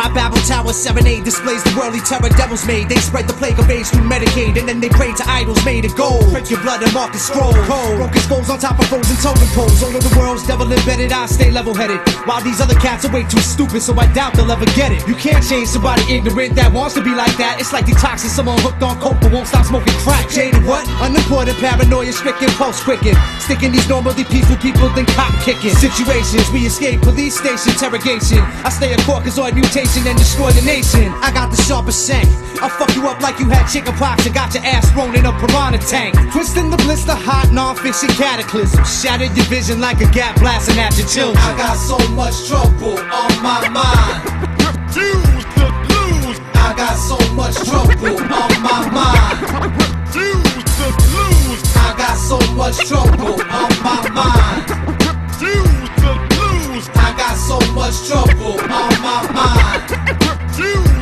[0.00, 2.88] My babble Tower 7A displays the worldly terror devils made.
[2.88, 5.84] They spread the plague of rage through Medicaid, and then they pray to idols made
[5.84, 6.24] of gold.
[6.32, 7.52] Print your blood and mark a scroll.
[7.68, 8.00] Cold.
[8.00, 9.82] Broken skulls on top of frozen totem poles.
[9.84, 12.00] All of the world's devil embedded, I stay level headed.
[12.24, 15.06] While these other cats are way too stupid, so I doubt they'll ever get it.
[15.06, 17.60] You can't change somebody ignorant that wants to be like that.
[17.60, 20.30] It's like detoxing someone hooked on coke but won't stop smoking crack.
[20.30, 20.88] Jaded what?
[21.04, 23.12] Unimportant paranoia stricken, pulse quicken.
[23.38, 25.76] Sticking these normally peaceful people, then cop kicking.
[25.76, 28.40] Situations we escape, police station, interrogation.
[28.64, 31.12] I stay a Caucasoid mutation and destroy the nation.
[31.18, 32.28] I got the sharpest shank.
[32.62, 35.26] I'll fuck you up like you had chicken pox and got your ass thrown in
[35.26, 36.14] a piranha tank.
[36.30, 38.84] Twisting the blister, hot non-fiction cataclysm.
[38.84, 41.42] Shattered your vision like a gap blasting at your children.
[41.42, 44.22] I got so much trouble on my mind.
[44.62, 46.38] Refuse to lose.
[46.54, 49.42] I got so much trouble on my mind.
[49.74, 50.86] Refuse to
[51.18, 51.62] lose.
[51.74, 54.70] I got so much trouble on my mind.
[54.70, 55.79] Refuse to lose.
[57.06, 60.96] I got so much trouble on my mind.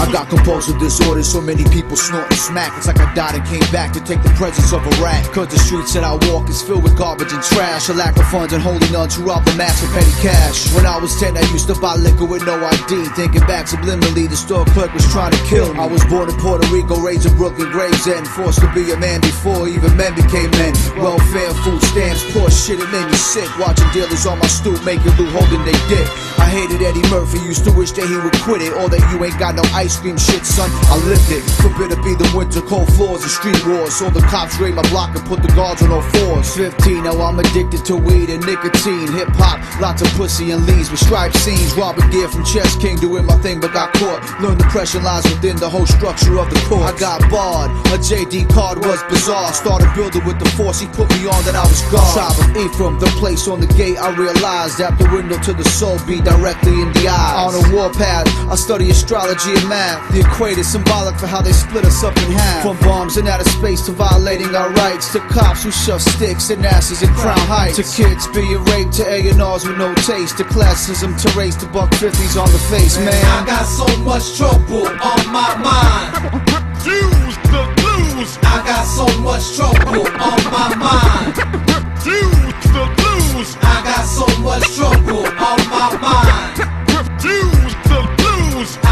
[0.00, 2.72] I got compulsive disorder, so many people snorting smack.
[2.78, 5.28] It's like I died and came back to take the presence of a rat.
[5.28, 7.90] Cause the streets that I walk is filled with garbage and trash.
[7.90, 10.72] A lack of funds and holding on to rob the mass for petty cash.
[10.72, 13.12] When I was 10, I used to buy liquor with no ID.
[13.12, 15.78] Thinking back subliminally, the store clerk was trying to kill me.
[15.78, 18.26] I was born in Puerto Rico, raised in Brooklyn, Gravesend.
[18.26, 20.72] Forced to be a man before even men became men.
[20.96, 23.52] Welfare, food stamps, poor shit, it made me sick.
[23.60, 26.08] Watching dealers on my stoop making loot, holding they dick.
[26.40, 28.72] I hated Eddie Murphy, used to wish that he would quit it.
[28.80, 30.70] Or that you ain't got no ice cream shit, son.
[30.90, 31.42] I lived it.
[31.62, 33.94] Forbid to be the winter cold floors and street wars.
[33.94, 36.54] So the cops raid my block and put the guards on all fours.
[36.56, 39.10] 15, now I'm addicted to weed and nicotine.
[39.12, 41.74] Hip hop, lots of pussy and leaves with striped scenes.
[41.74, 44.20] Robbing gear from Chess King, doing my thing but got caught.
[44.40, 46.94] Learned the pressure lies within the whole structure of the court.
[46.94, 47.70] I got barred.
[47.94, 49.52] A JD card was bizarre.
[49.52, 52.12] Started building with the force, he put me on that I was gone.
[52.14, 53.98] Tribe of Ephraim, the place on the gate.
[53.98, 57.54] I realized that the window to the soul be directly in the eyes.
[57.54, 59.79] On a warpath, I study astrology and math.
[60.12, 62.62] The equator symbolic for how they split us up in half.
[62.62, 65.12] From bombs in outer space to violating our rights.
[65.12, 67.76] To cops who shove sticks and asses in crown heights.
[67.76, 70.36] To kids being raped, to A&Rs with no taste.
[70.36, 73.14] To classism, to race, to buck 50s on the face, man.
[73.24, 76.28] I got so much trouble on my mind.
[76.44, 78.36] Refuse the lose.
[78.42, 81.36] I got so much trouble on my mind.
[81.72, 83.56] Refuse the lose.
[83.62, 86.58] I got so much trouble on my mind.
[86.92, 87.69] Refuse to lose.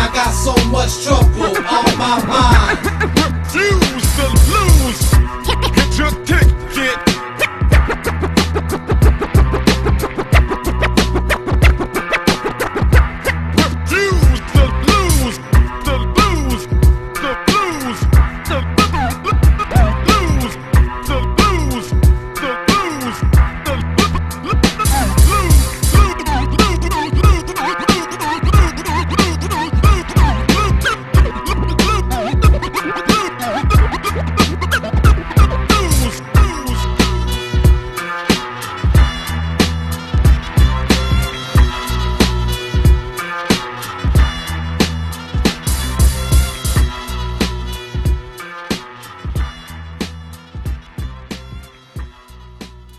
[0.09, 2.81] I got so much trouble on my mind.
[3.13, 5.05] Refuse to lose.
[5.77, 6.48] Get your ticket.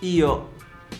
[0.02, 0.52] Io,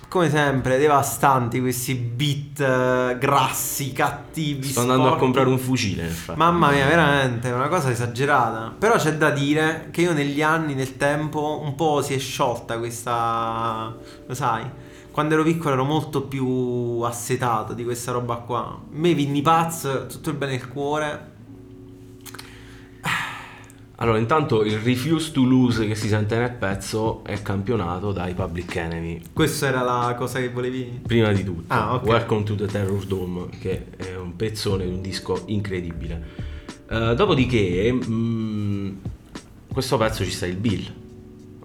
[0.10, 4.68] come sempre, devastanti questi beat eh, grassi, cattivi.
[4.68, 5.24] Sto andando a sporchi.
[5.24, 6.04] comprare un fucile.
[6.04, 6.52] nel frattempo.
[6.52, 8.74] Mamma mia, veramente, è una cosa esagerata.
[8.78, 12.78] Però c'è da dire che io negli anni, nel tempo, un po' si è sciolta
[12.78, 13.96] questa...
[14.26, 14.66] Lo sai?
[15.12, 18.60] Quando ero piccolo ero molto più assetato di questa roba qua.
[18.60, 21.29] A me Vinny Paz, tutto il bene del cuore.
[24.02, 28.74] Allora, intanto il Refuse to Lose che si sente nel pezzo è campionato dai Public
[28.78, 29.22] Enemy.
[29.34, 31.02] Questa era la cosa che volevi...
[31.06, 32.06] Prima di tutto, Ah, ok.
[32.06, 36.24] Welcome to the Terror Dome, che è un pezzone di un disco incredibile.
[36.90, 38.90] Eh, dopodiché, mm,
[39.74, 40.94] questo pezzo ci sta il Bill,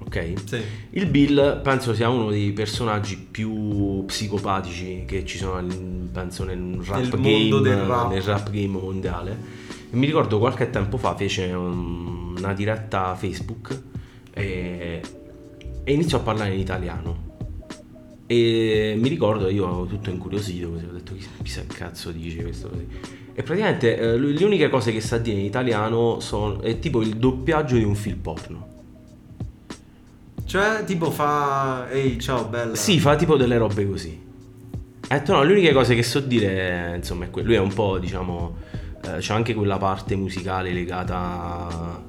[0.00, 0.32] ok?
[0.44, 0.58] Sì.
[0.90, 5.64] Il Bill penso sia uno dei personaggi più psicopatici che ci sono,
[6.12, 7.10] penso, nel rap Nel
[7.50, 8.10] game, rap.
[8.10, 9.62] nel rap game mondiale.
[9.94, 13.80] E mi ricordo qualche tempo fa fece um, una diretta Facebook
[14.32, 15.00] e,
[15.84, 17.36] e iniziò a parlare in italiano.
[18.26, 22.42] E mi ricordo io ero tutto incuriosito così ho detto chi chissà che cazzo dice
[22.42, 22.88] questo così.
[23.34, 27.14] E praticamente eh, le uniche cose che sa dire in italiano sono è tipo il
[27.14, 28.72] doppiaggio di un film porno.
[30.44, 31.88] Cioè, tipo fa...
[31.88, 32.74] Ehi, ciao, bella.
[32.74, 34.20] Sì, fa tipo delle robe così.
[35.06, 37.48] Ha detto no, le uniche cose che so dire, insomma, è quello.
[37.48, 38.56] Lui è un po', diciamo,
[39.04, 42.02] eh, c'è anche quella parte musicale legata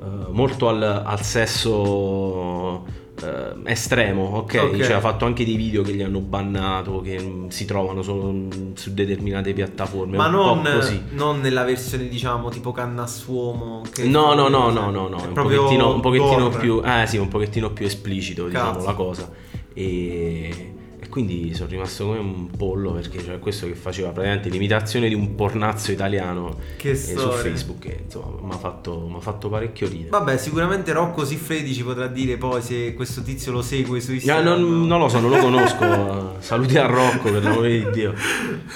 [0.00, 2.84] eh, molto al, al sesso
[3.22, 4.76] eh, estremo, ok?
[4.76, 8.32] Cioè ha fatto anche dei video che gli hanno bannato, che mm, si trovano solo
[8.32, 10.16] mm, su determinate piattaforme.
[10.16, 10.66] Ma non,
[11.10, 13.82] non nella versione, diciamo, tipo cannassuomo.
[13.92, 17.06] Che No, no, no, no, no, no, È è un pochettino, un pochettino più, eh
[17.06, 18.86] sì, un pochettino più esplicito, diciamo, Cazzo.
[18.86, 19.30] la cosa.
[19.74, 20.74] E
[21.12, 25.34] quindi sono rimasto come un pollo perché cioè, questo che faceva praticamente l'imitazione di un
[25.34, 27.30] pornazzo italiano eh, su.
[27.32, 30.08] Facebook, che insomma mi ha fatto, fatto parecchio ridere.
[30.08, 34.58] Vabbè, sicuramente Rocco Siffredi ci potrà dire poi se questo tizio lo segue su Instagram.
[34.58, 36.36] non, non lo so, non lo conosco.
[36.40, 38.14] Saluti a Rocco per l'amore di Dio.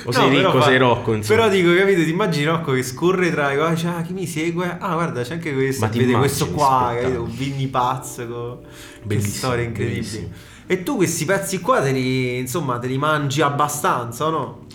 [0.04, 1.40] O sei No, però ricco, fa- sei Rocco, insomma.
[1.40, 4.76] Però dico, capito, ti immagini Rocco che scorre tra i dice, ah, chi mi segue?
[4.78, 5.86] Ah, guarda, c'è anche questo.
[5.86, 7.22] Ma Vede immagini questo qua, capito?
[7.22, 8.26] Un Vinny pazzo.
[8.28, 8.60] co-
[9.08, 10.00] Che storia incredibile.
[10.00, 10.54] bellissimo.
[10.68, 14.66] E tu questi pezzi qua te li, insomma, te li mangi abbastanza, o no?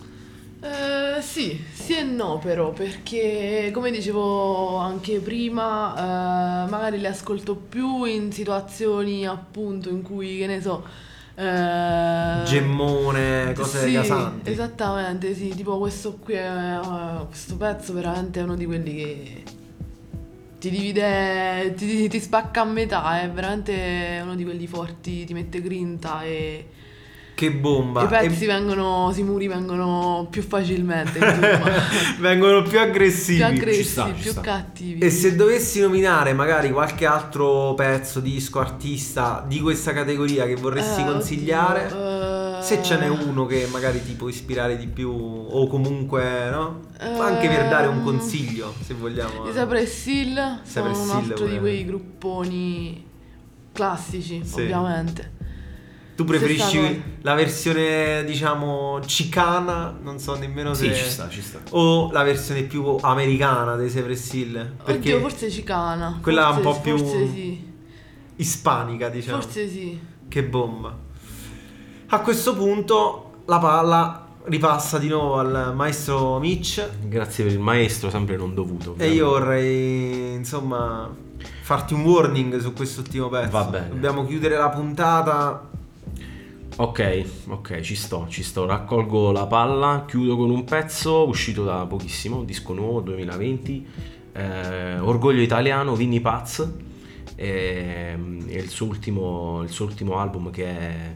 [0.62, 7.56] Eh, sì, sì e no però, perché come dicevo anche prima, eh, magari le ascolto
[7.56, 10.86] più in situazioni appunto in cui, che ne so,
[11.36, 14.52] eh, Gemmone, cose sì, casanti.
[14.52, 19.44] Esattamente, sì, tipo questo qui, è, eh, questo pezzo veramente è uno di quelli che
[20.62, 25.60] ti divide, ti, ti spacca a metà, è veramente uno di quelli forti, ti mette
[25.62, 26.68] grinta e...
[27.34, 28.04] Che bomba.
[28.04, 31.18] I pezzi E- vengono, i muri vengono più facilmente,
[32.20, 33.38] vengono più aggressivi.
[33.38, 35.00] più aggressivi, più cattivi.
[35.00, 41.02] E se dovessi nominare magari qualche altro pezzo, disco, artista di questa categoria che vorresti
[41.02, 45.12] Eh, consigliare, oddio, eh, se ce n'è uno che magari ti può ispirare di più,
[45.12, 46.80] o comunque, no?
[47.00, 49.48] Anche per dare un Ehm, consiglio, se vogliamo.
[49.48, 51.60] I Sapressil sono un altro di pure.
[51.60, 53.06] quei grupponi
[53.72, 54.62] classici, Sì.
[54.62, 55.40] ovviamente.
[56.16, 60.94] Tu preferisci la versione, diciamo, cicana, non so nemmeno Sì, se...
[60.96, 61.60] ci sta, ci sta.
[61.72, 64.74] O la versione più americana dei Cypress Hill?
[64.84, 66.20] Perché Oddio, forse Cicana.
[66.22, 67.70] quella forse, un po' più Forse sì.
[68.36, 69.42] ispanica, diciamo.
[69.42, 70.00] Forse sì.
[70.28, 70.96] Che bomba.
[72.14, 78.10] A questo punto la palla ripassa di nuovo al maestro Mitch Grazie per il maestro,
[78.10, 78.96] sempre non dovuto.
[78.98, 81.10] e io vorrei, insomma,
[81.62, 83.52] farti un warning su quest'ultimo pezzo.
[83.52, 83.88] Va bene.
[83.88, 85.70] Dobbiamo chiudere la puntata.
[86.76, 88.66] Ok, ok, ci sto, ci sto.
[88.66, 93.88] Raccolgo la palla, chiudo con un pezzo uscito da pochissimo, disco nuovo 2020,
[94.34, 96.70] eh, Orgoglio Italiano, Vinny Paz,
[97.36, 101.16] ehm, è il suo ultimo, il suo ultimo album che è,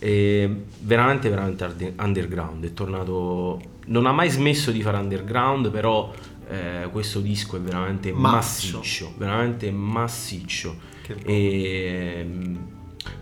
[0.00, 6.10] è veramente, veramente underground, è tornato, non ha mai smesso di fare underground, però
[6.48, 8.78] eh, questo disco è veramente Massiccio.
[8.78, 10.76] massiccio, veramente massiccio.
[11.24, 12.56] E, mm,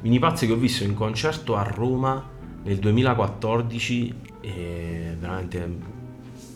[0.03, 2.31] Mini Pazzi che ho visto in concerto a Roma
[2.63, 5.97] nel 2014 e veramente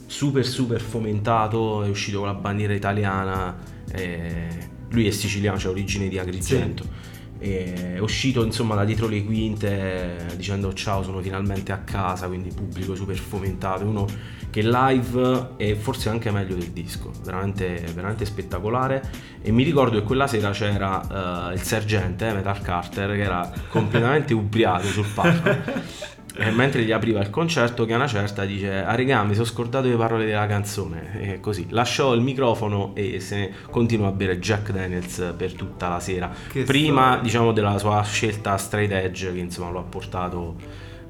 [0.07, 3.59] super super fomentato, è uscito con la bandiera italiana,
[3.91, 6.85] e lui è siciliano, c'ha origine di Agrigento.
[6.85, 7.02] E
[7.43, 12.51] è uscito insomma da dietro le quinte eh, dicendo ciao sono finalmente a casa quindi
[12.55, 13.85] pubblico super fomentato.
[13.85, 14.07] Uno
[14.49, 19.03] che live è forse anche meglio del disco veramente, veramente spettacolare.
[19.43, 23.51] E mi ricordo che quella sera c'era eh, il sergente eh, Metal Carter che era
[23.69, 28.83] completamente ubriaco sul palco e mentre gli apriva il concerto che a una certa dice
[28.83, 31.21] ah regà mi sono scordato le parole della canzone.
[31.21, 35.89] E così lasciò il microfono e se ne continua a bere Jack Daniels per tutta
[35.89, 36.31] la sera.
[36.49, 37.23] Che prima storia.
[37.23, 40.57] diciamo della sua scelta straight edge che insomma lo ha portato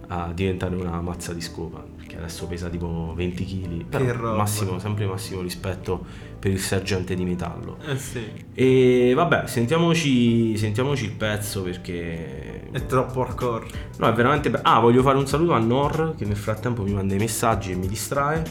[0.08, 1.82] a diventare una mazza di scopa
[2.12, 6.04] perché adesso pesa tipo 20 kg Che però massimo, sempre massimo rispetto
[6.38, 8.20] per il sergente di metallo Eh sì.
[8.54, 13.66] e vabbè sentiamoci, sentiamoci il pezzo perché È troppo hardcore.
[13.98, 14.62] No, è veramente bello.
[14.66, 17.74] Ah, voglio fare un saluto a Nor che nel frattempo mi manda i messaggi e
[17.74, 18.42] mi distrae.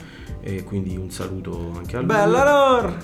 [0.41, 2.07] E quindi un saluto anche a lui.
[2.07, 2.97] Bella Lor!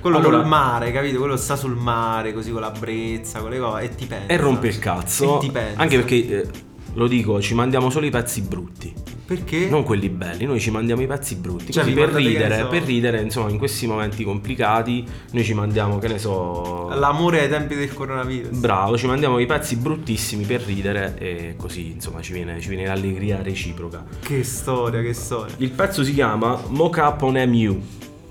[0.00, 1.18] Quello Allora- col mare, capito?
[1.18, 4.26] Quello sta sul mare, così con la brezza, con le cose, e ti pensa.
[4.32, 5.36] E rompe il cazzo.
[5.36, 5.80] E ti pensa.
[5.80, 6.48] Anche perché, eh,
[6.94, 8.92] lo dico, ci mandiamo solo i pezzi brutti.
[9.30, 9.68] Perché?
[9.68, 11.72] Non quelli belli, noi ci mandiamo i pezzi brutti.
[11.72, 15.98] Cioè, Così per ridere, so- per ridere, insomma, in questi momenti complicati, noi ci mandiamo,
[15.98, 16.88] che ne so.
[16.88, 18.58] L'amore ai tempi del coronavirus.
[18.58, 22.86] Bravo, ci mandiamo i pezzi bruttissimi per ridere e così, insomma, ci viene, ci viene
[22.86, 24.04] l'allegria reciproca.
[24.20, 25.54] Che storia, che storia.
[25.58, 27.80] Il pezzo si chiama Mocha Up on MU,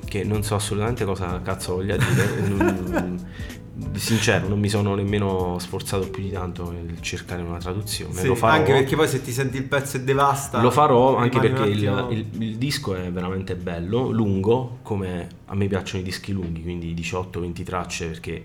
[0.03, 3.37] che non so assolutamente cosa cazzo voglia dire.
[3.93, 8.13] sincero, non mi sono nemmeno sforzato più di tanto nel cercare una traduzione.
[8.13, 8.53] Sì, Lo farò.
[8.53, 10.61] anche perché poi se ti senti il pezzo e devasta.
[10.61, 15.67] Lo farò anche perché il, il- il disco è veramente bello, lungo, come a me
[15.67, 18.43] piacciono i dischi lunghi, quindi 18-20 tracce, perché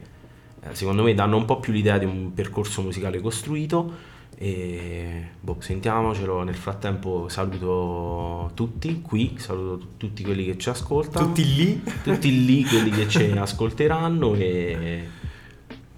[0.61, 4.13] eh, secondo me danno un po' più l'idea di un percorso musicale costruito.
[4.37, 6.43] E boh, sentiamocelo.
[6.43, 11.27] Nel frattempo saluto tutti qui, saluto t- tutti quelli che ci ascoltano.
[11.27, 11.83] Tutti lì?
[12.03, 15.07] Tutti lì quelli che ci ascolteranno e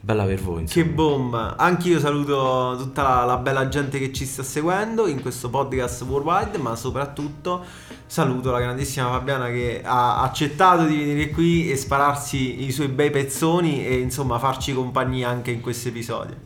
[0.07, 0.61] Bella per voi.
[0.61, 0.85] Insomma.
[0.85, 1.57] Che bomba!
[1.57, 6.59] Anch'io saluto tutta la, la bella gente che ci sta seguendo in questo podcast worldwide,
[6.59, 7.65] ma soprattutto
[8.07, 13.11] saluto la grandissima Fabiana che ha accettato di venire qui e spararsi i suoi bei
[13.11, 16.37] pezzoni e insomma farci compagnia anche in questo episodio.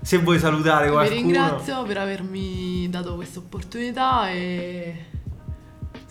[0.00, 1.20] Se vuoi salutare Vi qualcuno.
[1.20, 5.06] ringrazio per avermi dato questa opportunità e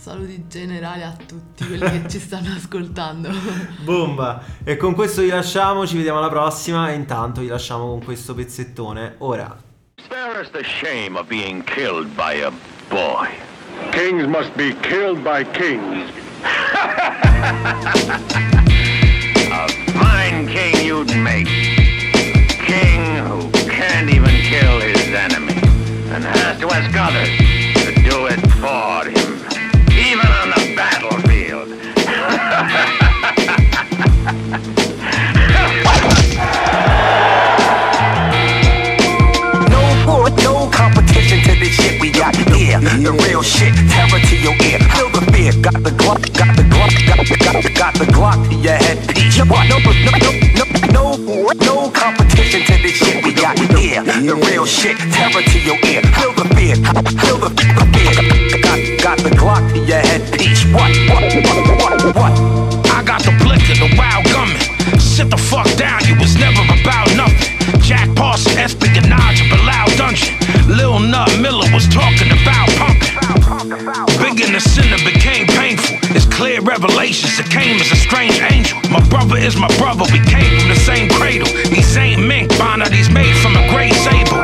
[0.10, 3.30] saluti generali a tutti quelli che ci stanno ascoltando.
[3.86, 4.42] Bomba!
[4.64, 8.34] E con questo vi lasciamo, ci vediamo alla prossima e intanto vi lasciamo con questo
[8.34, 9.16] pezzettone.
[9.20, 9.56] Ora.
[10.04, 12.52] Spare us the shame of being killed by a
[12.90, 13.28] boy.
[13.92, 16.10] Kings must be killed by kings.
[19.52, 21.46] a fine king you'd make.
[22.66, 25.54] King who can't even kill his enemy
[26.10, 27.30] and has to ask others
[27.86, 28.89] to do it for
[42.70, 42.80] here.
[42.80, 44.80] The real shit, terror to your ear.
[44.94, 48.38] Feel the fear, got the Glock, got the Glock, got, the got, got the Glock
[48.50, 49.42] to your headpiece.
[49.50, 49.66] What?
[49.70, 50.14] No, no, no,
[50.94, 54.04] no, no, no competition to this shit we got here.
[54.04, 56.02] The real shit, terror to your ear.
[56.14, 56.76] Feel the fear,
[57.26, 58.14] feel the, the fear.
[58.62, 60.64] Got, got the Glock to your headpiece.
[60.70, 60.94] What?
[61.10, 61.26] What?
[61.82, 62.16] What?
[62.16, 62.34] What?
[62.94, 64.62] I got the blicker, the wild gunman.
[65.00, 67.82] Sit the fuck down, you was never about nothing.
[67.82, 70.39] Jack Parson, espionage, Bilal Dungeon.
[70.70, 73.10] Lil Nut Miller was talking about pumping.
[74.22, 75.98] Big in the sinner became painful.
[76.14, 78.78] It's clear revelations that came as a strange angel.
[78.94, 81.50] My brother is my brother, we came from the same cradle.
[81.74, 82.54] These ain't mink,
[82.94, 84.38] these made from a gray sable.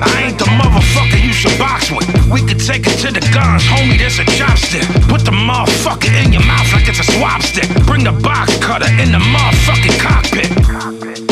[0.00, 2.08] I ain't the motherfucker you should box with.
[2.32, 4.88] We could take it to the guns, homie, this a chopstick.
[5.12, 7.68] Put the motherfucker in your mouth like it's a swap stick.
[7.84, 10.48] Bring the box cutter in the motherfucking cockpit.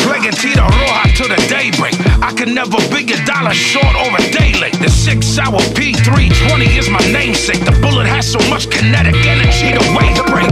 [0.05, 1.95] Plaguing Tito Roja to the daybreak.
[2.21, 2.77] I can never
[3.43, 4.79] be a dollar short or a day late.
[4.79, 7.65] The six hour P320 is my namesake.
[7.65, 10.51] The bullet has so much kinetic energy to wave break.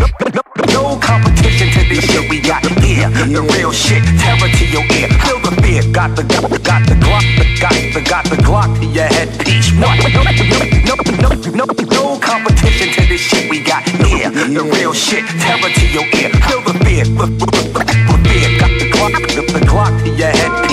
[0.72, 3.11] No competition to this shit we got here.
[3.11, 5.09] The real shit, terror to your ear.
[5.24, 5.82] Feel the fear.
[5.93, 9.70] Got the got, got the Glock, the, got the got the Glock to your headpiece.
[9.78, 9.99] What?
[10.03, 10.32] No, no, no,
[11.55, 14.30] no, no, competition to this shit we got here.
[14.30, 16.30] The real shit, terror to your ear.
[16.47, 18.49] Feel the fear, the, the, the, the fear.
[18.59, 20.70] Got the Glock, the, the Glock to your headpiece.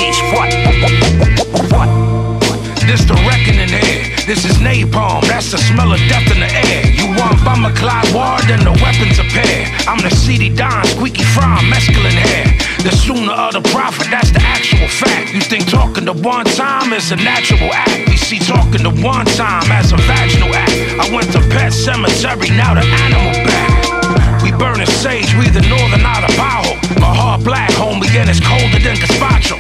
[4.28, 5.24] This is napalm.
[5.24, 6.84] That's the smell of death in the air.
[6.92, 9.72] You want bomber Clyde Ward, then the weapons appear.
[9.88, 12.44] I'm the CD Don, squeaky fry, mescaline hair.
[12.84, 15.32] The sooner of the prophet, that's the actual fact.
[15.32, 18.10] You think talking to one time is a natural act.
[18.10, 20.76] We see talking to one time as a vaginal act.
[21.00, 24.44] I went to Pet Cemetery, now the animal back.
[24.44, 26.77] We burning sage, we the northern out of Bajo.
[26.96, 29.58] My heart black, homie, and it's colder than gazpacho.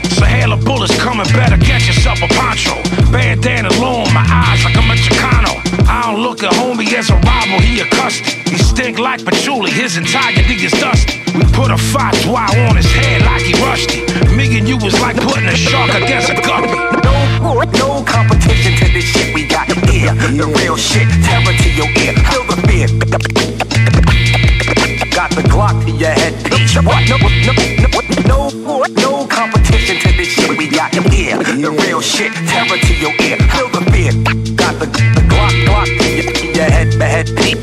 [0.47, 2.71] Of bullets coming, better get yourself a poncho.
[3.11, 5.59] Bandana long, my eyes like I'm a Chicano.
[5.84, 8.32] I don't look at homie as a rival, he a custody.
[8.49, 11.19] He stink like patchouli, his entirety is dusty.
[11.36, 14.07] We put a fatwa on his head like he rusty.
[14.38, 16.80] Me and you was like putting a shark against a guppy.
[17.03, 20.15] No, no competition to this shit we got here.
[20.15, 22.15] The real shit, terror to your ear.
[22.32, 24.16] Feel the fear.
[25.18, 26.76] Got the Glock to your headpiece.
[26.76, 27.09] What?
[27.09, 27.53] No, no,
[28.28, 31.39] no, no, no competition to this shit we got here.
[31.39, 33.38] The real shit, terror to your ear.
[33.49, 34.11] Feel the fear.
[34.53, 37.57] Got the, the Glock, Glock to your, your head, headpiece.